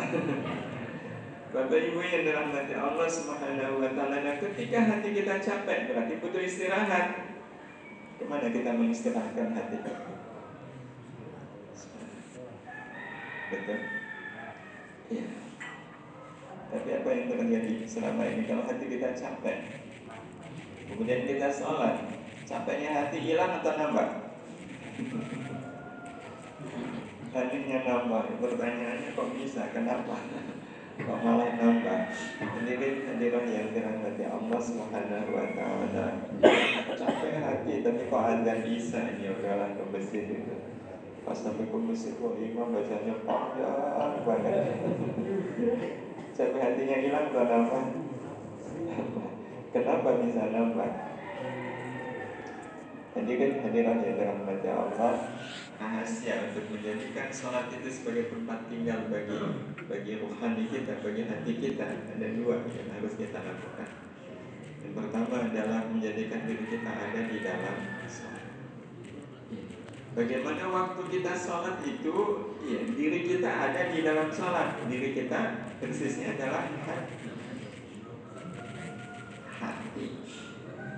[1.52, 6.40] Bapak Ibu yang dirahmati Allah Subhanahu wa taala, nah ketika hati kita capek berarti butuh
[6.40, 7.28] istirahat.
[8.16, 9.84] Ke mana kita mengistirahatkan hati?
[13.52, 13.80] Betul?
[15.12, 15.28] Iya.
[16.72, 19.58] Tapi apa yang terjadi selama ini kalau hati kita capek?
[20.88, 22.08] Kemudian kita sholat,
[22.48, 24.08] capeknya hati hilang atau nambah?
[27.32, 28.24] Hatinya nambah.
[28.44, 29.72] Pertanyaannya kok bisa?
[29.72, 30.20] Kenapa?
[31.02, 32.00] Kok malah nambah?
[32.44, 36.08] Ini kan hadiran yang dirahmati Allah Subhanahu wa taala.
[36.94, 40.56] Capek hati tapi kok ada bisa ini udahlah ke masjid itu.
[41.22, 44.56] Pas sampai ke masjid kok imam bacanya panjang banget.
[46.34, 47.84] Capek hatinya hilang atau nambah?
[49.72, 50.92] Kenapa bisa nambah?
[53.12, 55.14] Jadi kan hadiran yang dirahmati Allah
[55.76, 59.36] rahasia untuk menjadikan sholat itu sebagai tempat tinggal bagi
[59.92, 63.90] bagi rohani kita, bagi hati kita ada dua yang harus kita lakukan.
[64.80, 67.76] Yang pertama adalah menjadikan diri kita ada di dalam
[68.08, 68.31] sholat.
[70.12, 72.16] Bagaimana waktu kita sholat itu,
[72.68, 74.76] ya diri kita ada di dalam sholat.
[74.92, 77.16] Diri kita persisnya adalah hati.
[79.56, 80.08] Hati.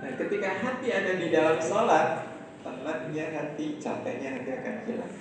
[0.02, 2.26] Nah, ketika hati ada di dalam sholat,
[2.66, 5.14] tenangnya hati, capeknya hati akan hilang.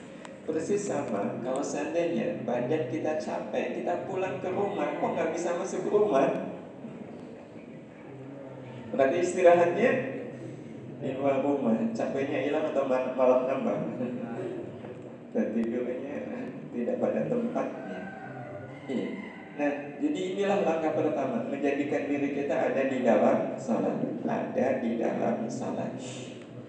[0.44, 5.88] Persis sama, kalau seandainya badan kita capek, kita pulang ke rumah, kok nggak bisa masuk
[5.88, 6.52] rumah?
[8.92, 9.92] Berarti istirahatnya
[11.20, 13.76] luar rumah, capeknya hilang atau malah nambah?
[15.34, 16.18] Dan tidurnya
[16.72, 18.00] tidak pada tempatnya.
[18.88, 19.08] Iya.
[19.54, 24.02] Nah, jadi inilah langkah pertama Menjadikan diri kita ada di dalam salat.
[24.26, 25.94] Ada di dalam salat.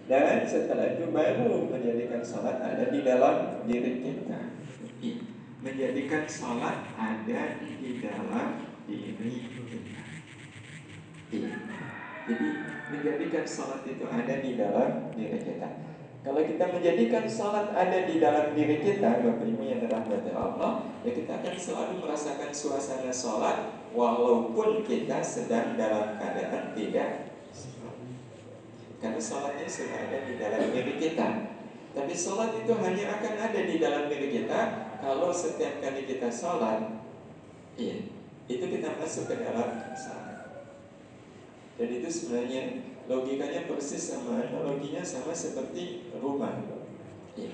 [0.04, 4.40] Dan setelah itu baru menjadikan salat ada di dalam diri kita.
[5.64, 10.04] Menjadikan salat ada di dalam diri kita
[12.24, 12.48] Jadi
[12.88, 18.56] menjadikan salat itu ada di dalam diri kita kalau kita menjadikan sholat ada di dalam
[18.56, 24.80] diri kita, Bapak Ibu yang dirahmati Allah, ya kita akan selalu merasakan suasana sholat walaupun
[24.88, 27.28] kita sedang dalam keadaan tidak
[29.04, 31.28] Karena sholatnya sudah ada di dalam diri kita.
[31.92, 34.60] Tapi sholat itu hanya akan ada di dalam diri kita
[35.04, 37.04] kalau setiap kali kita sholat,
[37.76, 38.00] iya,
[38.48, 40.23] itu kita masuk ke dalam sholat.
[41.74, 42.62] Dan itu sebenarnya
[43.10, 46.62] logikanya persis sama analoginya sama seperti rumah.
[47.34, 47.50] Ya.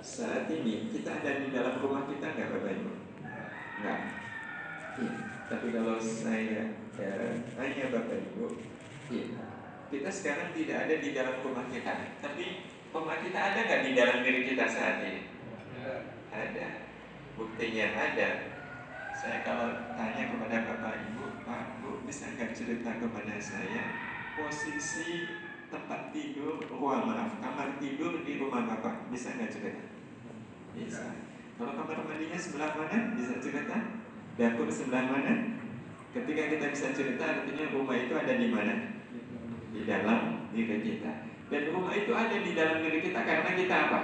[0.00, 2.92] Saat ini kita ada di dalam rumah kita nggak Bapak Ibu?
[3.84, 4.00] Nggak.
[4.98, 5.12] Ya.
[5.48, 7.12] Tapi kalau saya ya,
[7.56, 8.44] tanya Bapak Ibu,
[9.12, 9.26] ya.
[9.92, 14.18] kita sekarang tidak ada di dalam rumah kita, tapi rumah kita ada nggak di dalam
[14.24, 15.22] diri kita saat ini?
[16.32, 16.68] Ada.
[17.36, 18.28] Buktinya ada.
[19.12, 21.77] Saya kalau tanya kepada Bapak Ibu, Pak
[22.08, 23.84] Nggak cerita kepada saya
[24.32, 25.28] posisi
[25.68, 29.92] tempat tidur, ruang maaf, kamar tidur di rumah bapak bisa nggak cerita?
[30.72, 31.20] Bisa.
[31.60, 33.12] Kalau kamar mandinya sebelah mana?
[33.12, 34.00] Bisa cerita?
[34.40, 35.60] Dapur sebelah mana?
[36.16, 38.74] Ketika kita bisa cerita, artinya rumah itu ada di mana?
[39.76, 41.12] Di dalam diri kita.
[41.52, 44.00] Dan rumah itu ada di dalam diri kita karena kita apa?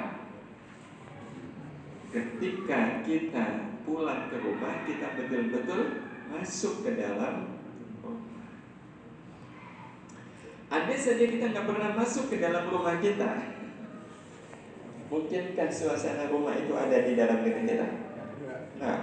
[2.13, 3.45] Ketika kita
[3.89, 7.54] pulang ke rumah, kita betul-betul masuk ke dalam
[10.75, 13.55] ada saja kita nggak pernah masuk ke dalam rumah kita.
[15.07, 17.87] Mungkinkah suasana rumah itu ada di dalam diri kita?
[18.83, 18.99] Nah,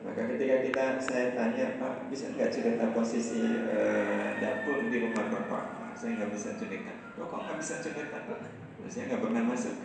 [0.00, 5.92] maka ketika kita saya tanya Pak bisa nggak cerita posisi eh, dapur di rumah Bapak?
[5.92, 6.92] Saya nggak bisa cerita.
[7.20, 8.40] Kok kok nggak bisa cerita Pak?
[8.88, 9.76] Saya nggak pernah masuk.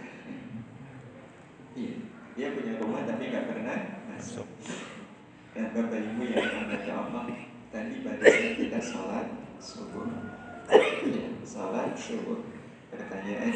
[1.76, 1.96] Iya,
[2.40, 4.48] dia punya rumah tapi nggak pernah masuk.
[5.52, 7.28] Dan Bapak Ibu yang dirahmati Allah,
[7.68, 9.28] tadi pada kita sholat
[9.60, 10.35] subuh
[11.46, 12.42] salat subuh.
[12.90, 13.52] Pertanyaan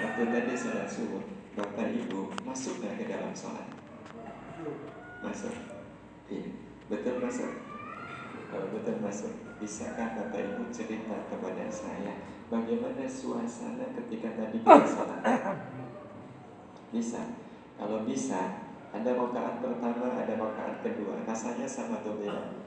[0.00, 1.22] waktu tadi salat subuh
[1.58, 3.68] bapak ibu masuk nggak ke dalam salat?
[5.22, 5.54] Masuk.
[6.30, 6.50] Iya.
[6.88, 7.52] Betul masuk?
[8.48, 15.20] Kalau betul masuk bisakah bapak ibu cerita kepada saya bagaimana suasana ketika tadi kita salat?
[16.88, 17.22] Bisa.
[17.78, 21.22] Kalau bisa ada rakaat pertama ada rakaat kedua.
[21.28, 22.58] Rasanya sama atau beda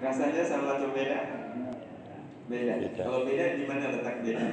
[0.00, 1.20] Rasanya sama atau beda?
[2.50, 2.74] Beda.
[2.98, 4.46] Kalau beda di mana letak beda?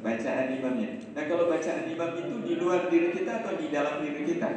[0.00, 0.90] Bacaan imamnya.
[1.12, 4.50] Nah kalau bacaan imam itu di luar diri kita atau di dalam diri kita?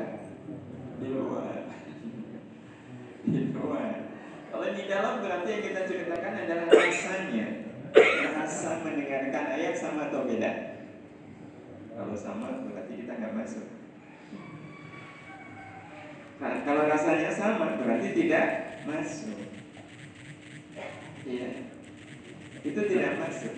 [1.04, 1.68] Di luar.
[3.24, 3.92] di luar.
[4.52, 7.48] Kalau di dalam berarti yang kita ceritakan adalah rasanya.
[8.34, 10.52] Rasa mendengarkan ayat sama atau beda?
[11.94, 13.73] Kalau sama berarti kita nggak masuk.
[16.42, 18.46] Nah, kalau rasanya sama berarti tidak
[18.90, 19.38] masuk.
[21.24, 21.50] Iya.
[22.64, 23.54] Itu tidak masuk.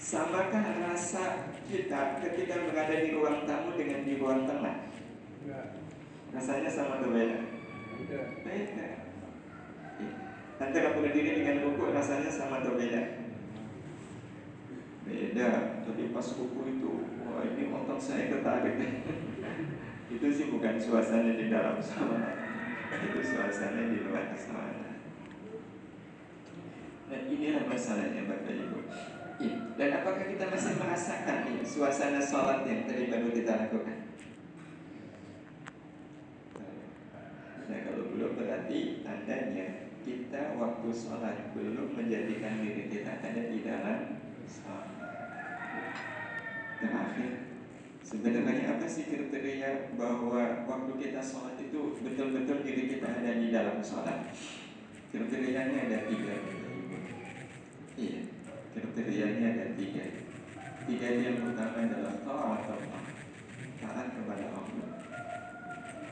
[0.00, 4.92] Samakah rasa kita ketika berada di ruang tamu dengan di ruang tengah?
[6.34, 7.38] Rasanya sama atau beda?
[8.44, 8.88] Beda.
[10.54, 13.24] Antara berdiri dengan buku rasanya sama atau beda?
[15.08, 15.48] Beda.
[15.84, 16.92] Tapi pas buku itu,
[17.24, 18.76] wah ini otak saya ketarik.
[20.14, 22.38] itu sih bukan suasana di dalam sana.
[22.94, 24.94] Itu suasana di luar sana.
[27.10, 28.78] Dan inilah masalahnya Bapak Ibu.
[29.42, 29.54] Ya.
[29.74, 33.98] Dan apakah kita masih merasakan ya, suasana sholat yang tadi baru kita lakukan?
[37.66, 44.22] Nah kalau belum berarti tandanya kita waktu sholat belum menjadikan diri kita ada di dalam
[44.46, 44.88] sholat.
[46.78, 47.53] Terakhir,
[48.04, 53.80] sebenarnya apa sih kriteria bahwa waktu kita sholat itu betul-betul diri kita ada di dalam
[53.80, 54.28] sholat?
[55.08, 56.36] Kriterianya ada tiga.
[57.96, 58.22] Iya,
[58.76, 60.04] kriterianya ada tiga.
[60.84, 63.04] Tiga yang pertama adalah taat Allah,
[63.80, 64.88] taat kepada Allah.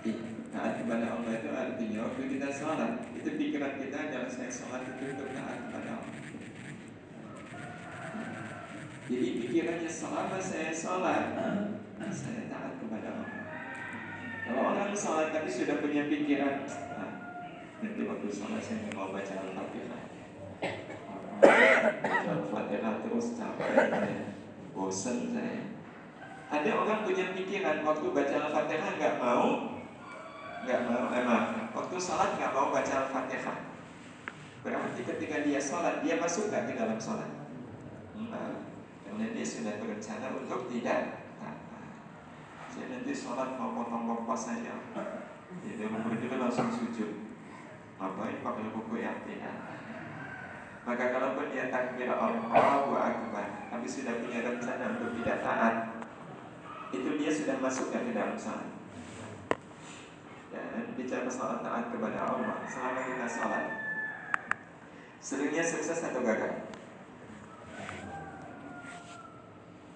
[0.01, 4.83] Iya, taat kepada Allah itu artinya waktu kita sholat itu pikiran kita adalah saya sholat
[4.97, 6.17] itu untuk taat kepada Allah.
[9.13, 11.25] Jadi pikirannya selama saya sholat
[11.99, 13.31] saya taat kepada Allah.
[14.43, 17.13] Kalau orang sholat tapi sudah punya pikiran, nah,
[17.85, 20.03] nanti waktu sholat saya mau baca al-fatihah.
[22.23, 24.23] Al-Fatihah terus capek saya
[24.73, 25.63] Bosan saya.
[26.53, 29.47] Ada orang punya pikiran Waktu baca Al-Fatihah nggak mau
[30.63, 31.25] nggak mau, eh
[31.75, 33.59] Waktu sholat nggak mau baca Al-Fatihah.
[34.63, 37.31] Berarti ketika dia sholat Dia masuk nggak ke dalam sholat?
[38.31, 38.63] Nah,
[39.03, 41.22] karena dia sudah berencana untuk tidak
[42.73, 44.81] Saya nanti sholat mau potong pas saja
[45.61, 47.11] Jadi itu langsung sujud.
[48.01, 49.73] Ngapain pakai buku tidak
[50.83, 55.75] maka kalaupun dia takbir Allahu Akbar Tapi sudah punya rencana untuk tidak taat
[56.91, 58.67] Itu dia sudah masuk ke dalam salat
[60.51, 63.65] Dan bicara salat taat kepada Allah Selama kita salat
[65.23, 66.67] Seringnya sukses atau gagal?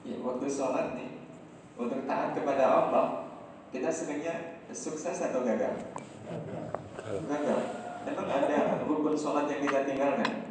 [0.06, 1.15] Ya, waktu salat nih
[1.76, 3.06] Untuk taat kepada Allah
[3.70, 5.76] Kita seringnya sukses atau gagal?
[7.04, 7.60] Gagal
[8.06, 10.46] Emang ada rukun sholat yang kita tinggalkan?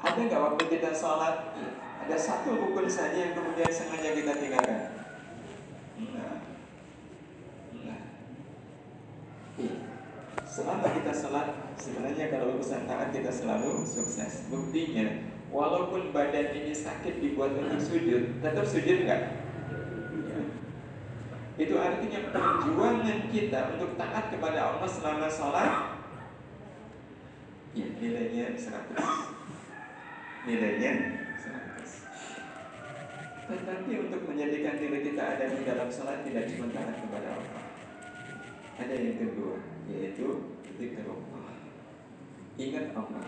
[0.00, 1.54] Ada nggak waktu kita sholat
[2.00, 4.80] ada satu rukun saja yang kemudian sengaja kita tinggalkan?
[6.10, 6.42] Nah,
[7.86, 8.00] nah.
[10.42, 11.46] Selama kita sholat,
[11.78, 14.50] sebenarnya kalau urusan taat kita selalu sukses.
[14.50, 19.22] Buktinya, walaupun badan ini sakit dibuat untuk sujud, tetap sujud nggak?
[21.80, 21.96] Ya.
[21.96, 25.96] Artinya perjuangan kita untuk taat kepada Allah selama sholat,
[27.72, 28.68] ya nilainya 100
[30.44, 30.92] nilainya
[31.40, 31.80] 100
[33.50, 37.64] Tetapi untuk menjadikan diri kita ada di dalam salat tidak cuma taat kepada Allah.
[38.80, 39.60] Ada yang kedua
[39.90, 41.52] Yaitu zikrullah
[42.60, 43.24] Ingat Allah.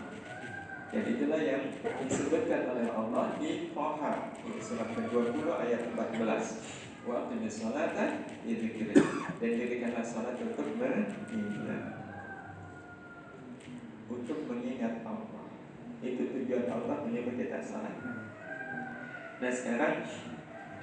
[0.93, 1.73] Dan itulah yang
[2.05, 4.29] disebutkan oleh Allah di Toha
[4.61, 8.95] Surat ke-20 ayat 14 Wa aqimis salata yadhikri
[9.39, 11.99] Dan jadikanlah salat untuk mengingat
[14.07, 15.33] Untuk mengingat Allah
[16.03, 17.95] itu tujuan Allah menyebut kita salat.
[19.39, 20.03] Nah sekarang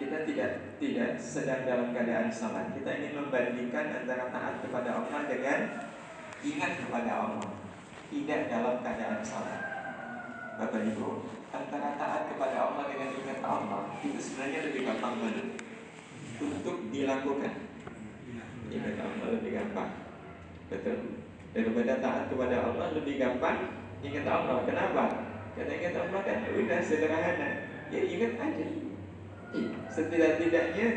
[0.00, 2.72] kita tidak tidak sedang dalam keadaan salat.
[2.72, 5.60] Kita ingin membandingkan antara taat kepada Allah dengan
[6.40, 7.48] ingat kepada Allah.
[8.10, 9.60] Tidak dalam keadaan salat.
[10.56, 15.44] Bapak Ibu, antara taat kepada Allah dengan ingat Allah itu sebenarnya lebih gampang mana?
[16.40, 17.54] Untuk dilakukan.
[18.70, 19.90] Ingat Allah lebih gampang.
[20.70, 21.20] Betul.
[21.50, 23.74] Daripada taat kepada Allah lebih gampang
[24.06, 25.04] Ingat Allah, kenapa?
[25.58, 27.48] Karena ingat Allah kan udah sederhana
[27.90, 28.66] Ya ingat aja
[29.90, 30.88] Setidak-tidaknya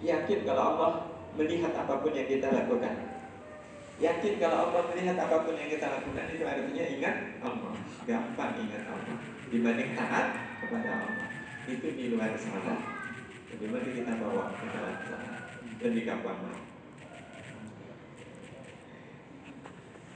[0.00, 0.92] Yakin kalau Allah
[1.36, 3.20] melihat apa pun yang kita lakukan
[4.00, 7.72] Yakin kalau Allah melihat apa pun yang kita lakukan Itu artinya ingat Allah
[8.08, 9.16] Gampang ingat Allah
[9.52, 10.26] Dibanding taat
[10.64, 11.28] kepada Allah
[11.68, 12.32] Itu di luar
[13.52, 15.44] Bagaimana kita bawa ke dalam sana
[15.84, 16.40] Lebih gampang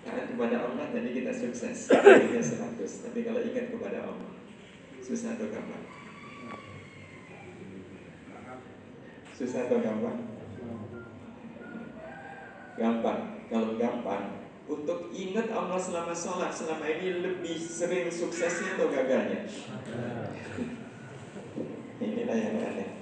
[0.00, 4.32] Karena kepada Allah tadi kita sukses Kita 100 Tapi kalau ingat kepada Allah
[5.04, 5.84] Susah atau gampang?
[9.36, 10.18] Susah atau gampang?
[12.80, 13.20] Gampang
[13.52, 14.24] Kalau gampang
[14.66, 19.46] untuk ingat Allah selama sholat selama ini lebih sering suksesnya atau gagalnya?
[22.02, 22.95] Inilah yang aneh.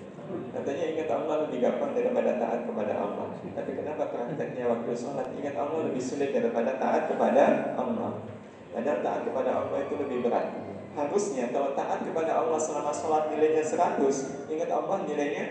[0.55, 3.27] Katanya ingat Allah lebih gampang daripada taat kepada Allah.
[3.43, 8.23] Tapi kenapa prakteknya waktu sholat ingat Allah lebih sulit daripada taat kepada Allah?
[8.71, 10.55] Padahal taat kepada Allah itu lebih berat.
[10.95, 15.45] Harusnya kalau taat kepada Allah selama sholat nilainya 100, ingat Allah nilainya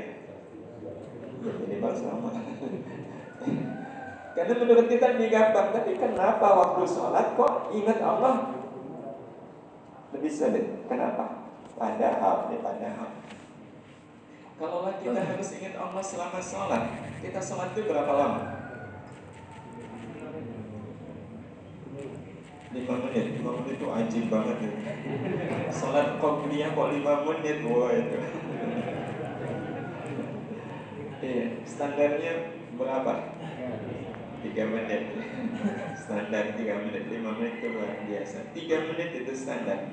[1.44, 2.32] ya minimal sama.
[4.40, 8.56] Karena menurut kita lebih gampang, tapi kenapa waktu sholat kok ingat Allah
[10.16, 10.88] lebih sulit?
[10.88, 11.44] Kenapa?
[11.76, 13.12] Padahal, ya padahal
[14.64, 16.84] kalau kita harus ingat Allah selama sholat.
[17.20, 18.42] Kita sholat itu berapa lama?
[22.72, 23.26] 5 menit.
[23.44, 24.72] 5 menit itu ajib banget ya.
[25.70, 27.58] Sholat qobliyah kok 5 menit?
[27.68, 28.18] Wah itu.
[31.24, 32.34] Iya, standarnya
[32.80, 33.14] berapa?
[34.48, 35.04] 3 menit.
[36.00, 37.04] Standar 3 menit.
[37.12, 38.38] 5 menit itu luar biasa.
[38.56, 39.92] 3 menit itu standar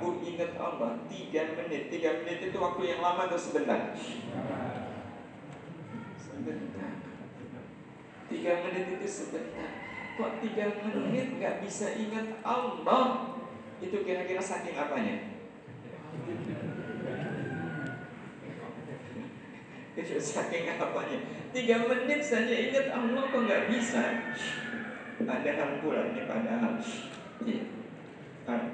[0.00, 3.96] Bu ingat Allah 3 menit 3 menit itu waktu yang lama atau sebentar?
[6.20, 6.92] Sebentar
[8.28, 9.70] 3 menit itu sebentar
[10.20, 13.36] Kok 3 menit nggak bisa ingat Allah
[13.80, 15.40] Itu kira-kira saking apanya?
[19.96, 21.18] Itu saking apanya?
[21.50, 24.02] Tiga menit saja ingat Allah kok nggak bisa?
[25.18, 26.78] Padahal pula ini padahal.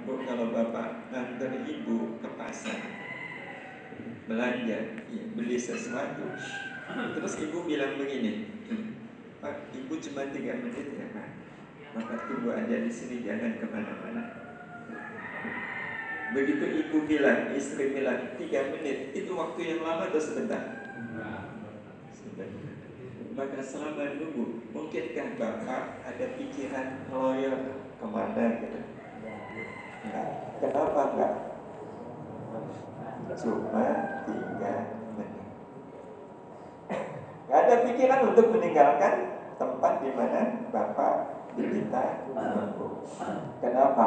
[0.07, 2.81] Bu, kalau bapak antar ibu ke pasar
[4.27, 6.35] belanja, ya, beli sesuatu,
[7.15, 8.49] terus ibu bilang begini,
[9.39, 11.29] Pak, ibu cuma tiga menit ya pak,
[11.95, 14.23] bapak tunggu aja di sini jangan ke mana-mana.
[16.35, 20.91] Begitu ibu bilang, istri bilang tiga menit, itu waktu yang lama atau sebentar?
[22.11, 22.49] Sebentar.
[23.37, 28.96] Maka selama nunggu, mungkinkah bapak ada pikiran loyal ke mana gitu?
[30.57, 31.33] Kenapa enggak?
[33.37, 33.87] Cuma
[34.25, 34.73] tiga
[35.19, 35.47] menit.
[37.47, 39.15] Gak ada pikiran untuk meninggalkan
[39.61, 40.41] tempat di mana
[40.73, 41.15] bapak
[41.53, 43.05] diminta menunggu.
[43.61, 44.07] Kenapa?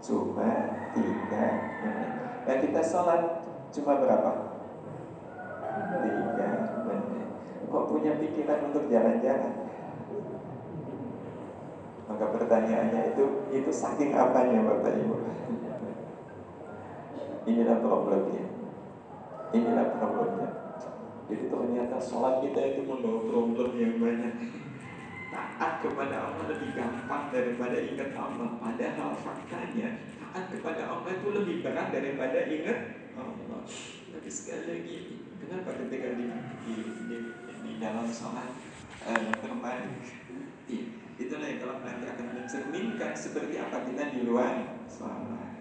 [0.00, 0.50] Cuma
[0.96, 1.44] tiga
[1.84, 2.10] menit.
[2.48, 4.32] Dan kita sholat cuma berapa?
[6.00, 6.50] Tiga
[6.88, 7.28] menit.
[7.68, 9.54] Kok punya pikiran untuk jalan-jalan?
[12.10, 15.16] Maka pertanyaannya itu itu saking apanya Bapak Ibu?
[17.46, 18.44] Inilah problemnya.
[19.54, 20.50] Inilah problemnya.
[21.30, 24.34] Jadi ternyata sholat kita itu membawa problem yang banyak.
[25.30, 28.58] Taat kepada Allah lebih gampang daripada ingat Allah.
[28.58, 33.62] Padahal faktanya taat kepada Allah itu lebih berat daripada ingat Allah.
[34.10, 34.98] Tapi sekali lagi,
[35.38, 36.26] kenapa ketika di
[36.66, 36.74] di,
[37.06, 37.16] di,
[37.62, 38.50] di dalam sholat
[39.06, 40.02] eh, bermain?
[41.20, 45.52] Iya Itulah yang kalau nanti akan mencerminkan seperti apa kita di luar sholat.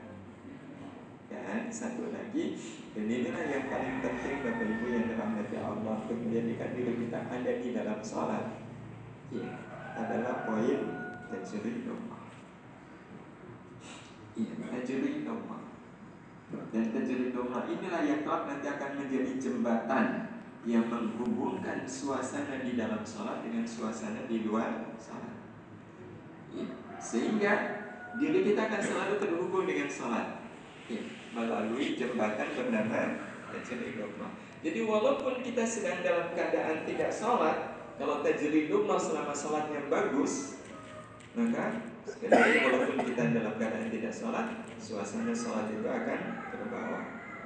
[1.28, 2.56] Dan satu lagi,
[2.96, 7.52] dan inilah yang paling penting Bapak Ibu yang dirahmati Allah untuk menjadikan diri kita ada
[7.60, 8.46] di dalam sholat.
[9.36, 9.52] Ya,
[10.00, 10.80] adalah poin
[11.28, 12.24] tajri domah.
[14.40, 15.64] Iya, tajri domah.
[16.72, 16.86] Dan
[17.36, 20.06] domah inilah yang kelak nanti akan menjadi jembatan
[20.64, 25.29] yang menghubungkan suasana di dalam sholat dengan suasana di luar sholat.
[27.00, 27.54] Sehingga
[28.20, 30.44] diri kita akan selalu terhubung dengan sholat
[30.90, 34.32] ya, melalui jembatan bernama tajridullah.
[34.60, 40.60] Jadi walaupun kita sedang dalam keadaan tidak sholat, kalau tajridullah selama sholatnya bagus,
[41.38, 44.46] maka sekali walaupun kita dalam keadaan tidak sholat,
[44.82, 46.20] suasana sholat itu akan
[46.52, 47.00] terbawa.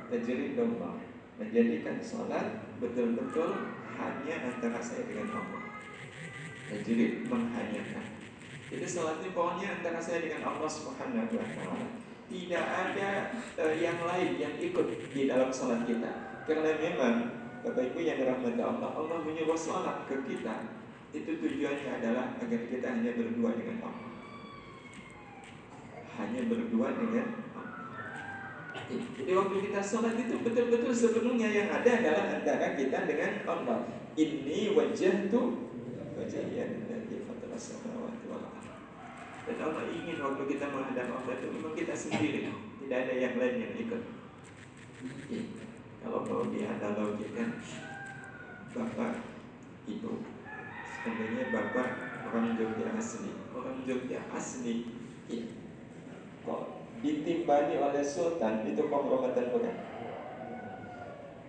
[0.09, 0.95] Tajridullah
[1.37, 2.45] menjadikan sholat
[2.81, 5.63] betul-betul hanya antara saya dengan Allah.
[6.63, 8.12] Tajrid menghanyakan
[8.73, 11.85] jadi salat ini pokoknya antara saya dengan Allah Subhanahu wa taala.
[12.25, 13.09] Tidak ada
[13.61, 16.41] uh, yang lain yang ikut di dalam salat kita.
[16.49, 20.73] Karena memang Bapak Ibu yang dirahmati Allah, Allah menyuruh salat ke kita.
[21.13, 24.09] Itu tujuannya adalah agar kita hanya berdua dengan Allah.
[26.17, 27.77] Hanya berdua dengan Allah.
[28.89, 33.85] Jadi waktu kita sholat itu betul-betul sepenuhnya yang ada adalah antara kita dengan Allah.
[34.17, 35.69] Ini wajah tuh
[36.17, 37.57] wajah yang dari fatwa
[39.43, 42.47] dan Allah ingin waktu kita menghadap Allah itu memang kita sendiri.
[42.79, 44.01] Tidak ada yang lain yang ikut.
[46.03, 47.59] Kalau mau dianalogikan
[48.75, 49.23] Bapak
[49.87, 50.11] itu
[51.03, 51.87] Sebenarnya Bapak
[52.31, 53.35] orang Jogja asli.
[53.51, 54.87] Orang Jogja asli
[55.27, 55.43] ya.
[56.47, 56.61] Kok
[57.03, 59.75] ditimbani oleh Sultan Itu kehormatan bukan?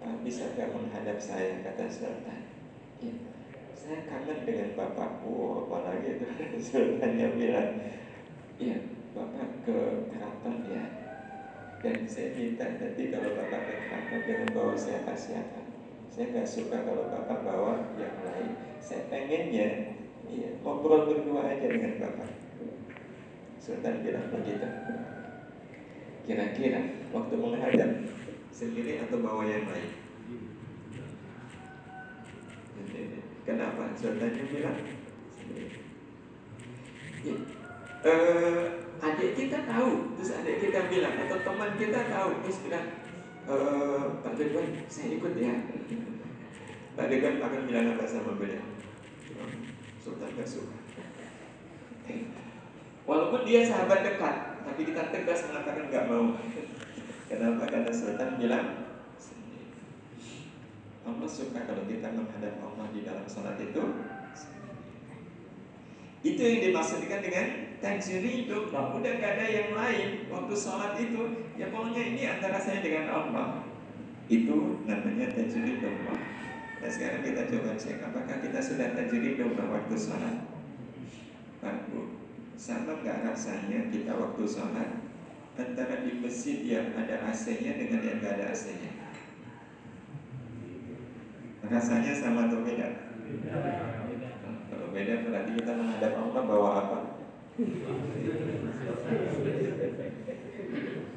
[0.02, 2.50] Nah, Bisa gak menghadap saya kata Sultan.
[2.98, 3.33] Ya.
[3.84, 5.20] Saya kangen dengan bapak.
[5.28, 6.26] Wow, apalagi itu
[6.72, 7.84] sultannya bilang,
[8.56, 8.80] iya
[9.12, 10.84] bapak ke keraton ya.
[11.84, 15.60] Dan saya minta nanti kalau bapak ke keraton jangan bawa saya siapa
[16.08, 18.56] Saya nggak suka kalau bapak bawa yang lain.
[18.80, 20.00] Saya pengennya
[20.32, 22.30] iya, ngobrol berdua aja dengan bapak.
[23.60, 24.68] Sultan bilang begitu.
[26.24, 27.90] Kira-kira waktu menghadap
[28.48, 30.04] sendiri atau bawa yang lain?
[33.44, 33.92] Kenapa?
[33.96, 34.78] Sultannya bilang.
[37.24, 37.36] Ya.
[38.04, 42.86] Uh, adik kita tahu, terus adik kita bilang atau teman kita tahu, terus bilang,
[43.48, 43.54] e,
[44.20, 45.56] Pak Ridwan, saya ikut ya.
[46.96, 48.64] Pak Ridwan akan bilang apa sama beliau?
[50.04, 50.76] Sultan gak suka.
[53.04, 56.36] Walaupun dia sahabat dekat, tapi kita tegas mengatakan nggak mau.
[57.28, 57.62] Kenapa?
[57.68, 58.83] Karena Sultan bilang
[61.04, 63.84] Allah suka kalau kita menghadap Allah di dalam salat itu.
[66.24, 67.46] Itu yang dimaksudkan dengan
[67.84, 68.56] tajri itu.
[68.72, 71.52] Udah gak ada yang lain waktu sholat itu.
[71.60, 73.68] Ya pokoknya ini antara saya dengan Allah.
[74.32, 76.16] Itu namanya tajri Allah.
[76.80, 80.36] Nah sekarang kita coba cek apakah kita sudah tajri Allah waktu sholat.
[81.60, 81.92] Pak
[82.54, 84.90] sama nggak rasanya kita waktu sholat
[85.60, 89.03] antara di masjid yang ada AC-nya dengan yang nggak ada AC-nya?
[91.70, 92.88] Rasanya sama atau beda?
[94.68, 96.98] Kalau beda berarti kita menghadap Allah bawa apa?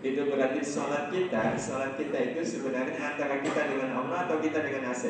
[0.08, 4.94] itu berarti sholat kita, sholat kita itu sebenarnya antara kita dengan Allah atau kita dengan
[4.94, 5.04] AC?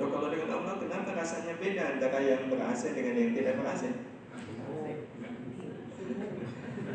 [0.00, 3.82] Loh, kalau dengan Allah kenapa rasanya beda antara yang ber-AC dengan yang tidak ber-AC?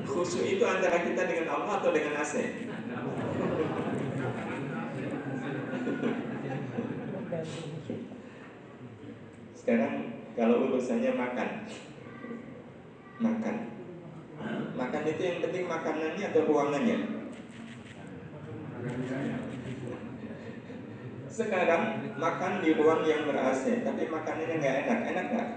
[0.10, 2.67] Khusyuk itu antara kita dengan Allah atau dengan AC?
[9.58, 9.94] Sekarang
[10.38, 11.50] kalau urusannya makan
[13.18, 13.56] Makan
[14.78, 16.98] Makan itu yang penting makanannya atau ruangannya?
[21.28, 21.84] Sekarang
[22.18, 25.50] makan di ruang yang ber tapi makanannya nggak enak, enak nggak?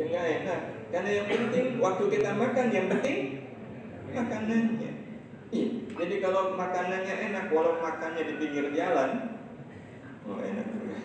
[0.00, 3.18] ya enak, karena yang penting waktu kita makan yang penting
[4.10, 4.92] makanannya.
[5.50, 9.42] Jadi kalau makanannya enak, walau makannya di pinggir jalan,
[10.22, 10.98] oh enak juga.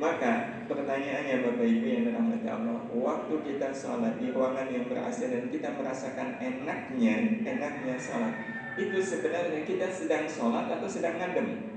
[0.00, 5.52] Maka pertanyaannya Bapak Ibu yang dirahmati Allah Waktu kita sholat di ruangan yang ber Dan
[5.52, 8.32] kita merasakan enaknya Enaknya sholat
[8.80, 11.76] Itu sebenarnya kita sedang sholat atau sedang ngadem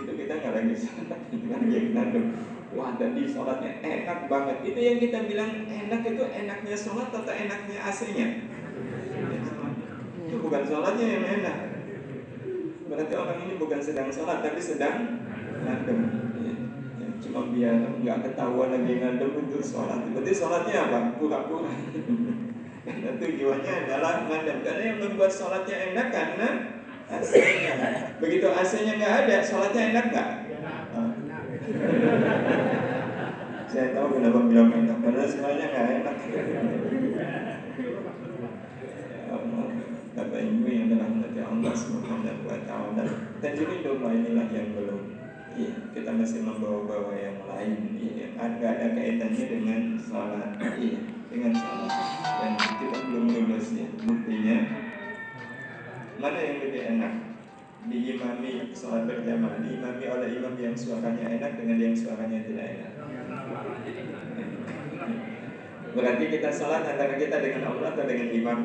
[0.00, 4.98] Itu kita nggak lagi sholat Kita lagi ngadem Wah tadi sholatnya enak banget Itu yang
[4.98, 8.28] kita bilang enak itu enaknya sholat atau enaknya AC-nya
[10.26, 11.76] Itu bukan sholatnya yang enak
[12.86, 15.26] Berarti orang ini bukan sedang sholat tapi sedang
[15.66, 16.00] ngadem.
[16.38, 16.54] Ya,
[17.02, 20.06] ya, cuma biar nggak ketahuan lagi ngadem untuk sholat.
[20.14, 20.98] Berarti sholatnya apa?
[21.18, 21.74] Pura-pura.
[22.86, 24.58] Karena tujuannya adalah ngadem.
[24.62, 26.48] Karena yang membuat sholatnya enak karena
[27.10, 27.74] AC-nya.
[28.22, 30.28] Begitu AC-nya nggak ada, sholatnya enak nggak?
[33.66, 36.16] Saya tahu kenapa bilang enak, karena semuanya nggak enak.
[40.16, 43.04] Bapak Ibu yang telah mengerti Allah Subhanahu wa taala.
[43.42, 45.02] Tajwid doa inilah yang belum
[45.56, 51.00] Iya, kita masih membawa-bawa yang lain Iya, ada ada kaitannya dengan sholat Iya,
[51.32, 51.92] dengan sholat
[52.44, 54.58] Dan kita belum lulus ya Buktinya
[56.20, 57.25] Mana yang lebih enak?
[57.86, 62.92] Diimami sholat berjamaah Diimami oleh imam yang suaranya enak Dengan yang suaranya tidak enak
[65.96, 68.60] Berarti kita sholat antara kita dengan Allah atau dengan imam?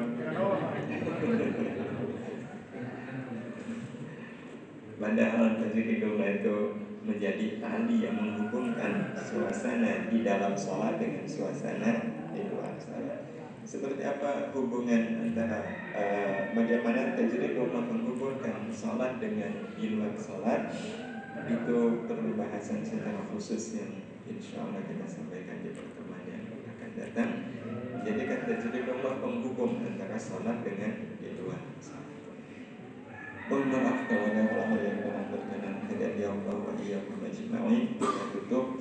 [5.00, 6.60] Padahal tajwid itu
[7.02, 11.92] menjadi tali yang menghubungkan suasana di dalam sholat dengan suasana
[12.36, 13.31] di luar sholat.
[13.62, 15.62] Seperti apa hubungan antara
[15.96, 20.74] uh, bagaimana tajwid doa menghubungkan sholat dengan luar sholat
[21.48, 27.32] itu perlu bahasan secara khusus yang insya Allah kita sampaikan di pertemuan yang akan datang.
[28.02, 32.10] Jadi kan tajwid doa penghubung antara sholat dengan luar sholat.
[33.48, 37.22] Mohon maaf kalau ada hal-hal yang kurang berkenan tidak di Allah wa iyyakum.
[37.22, 38.81] Kita tutup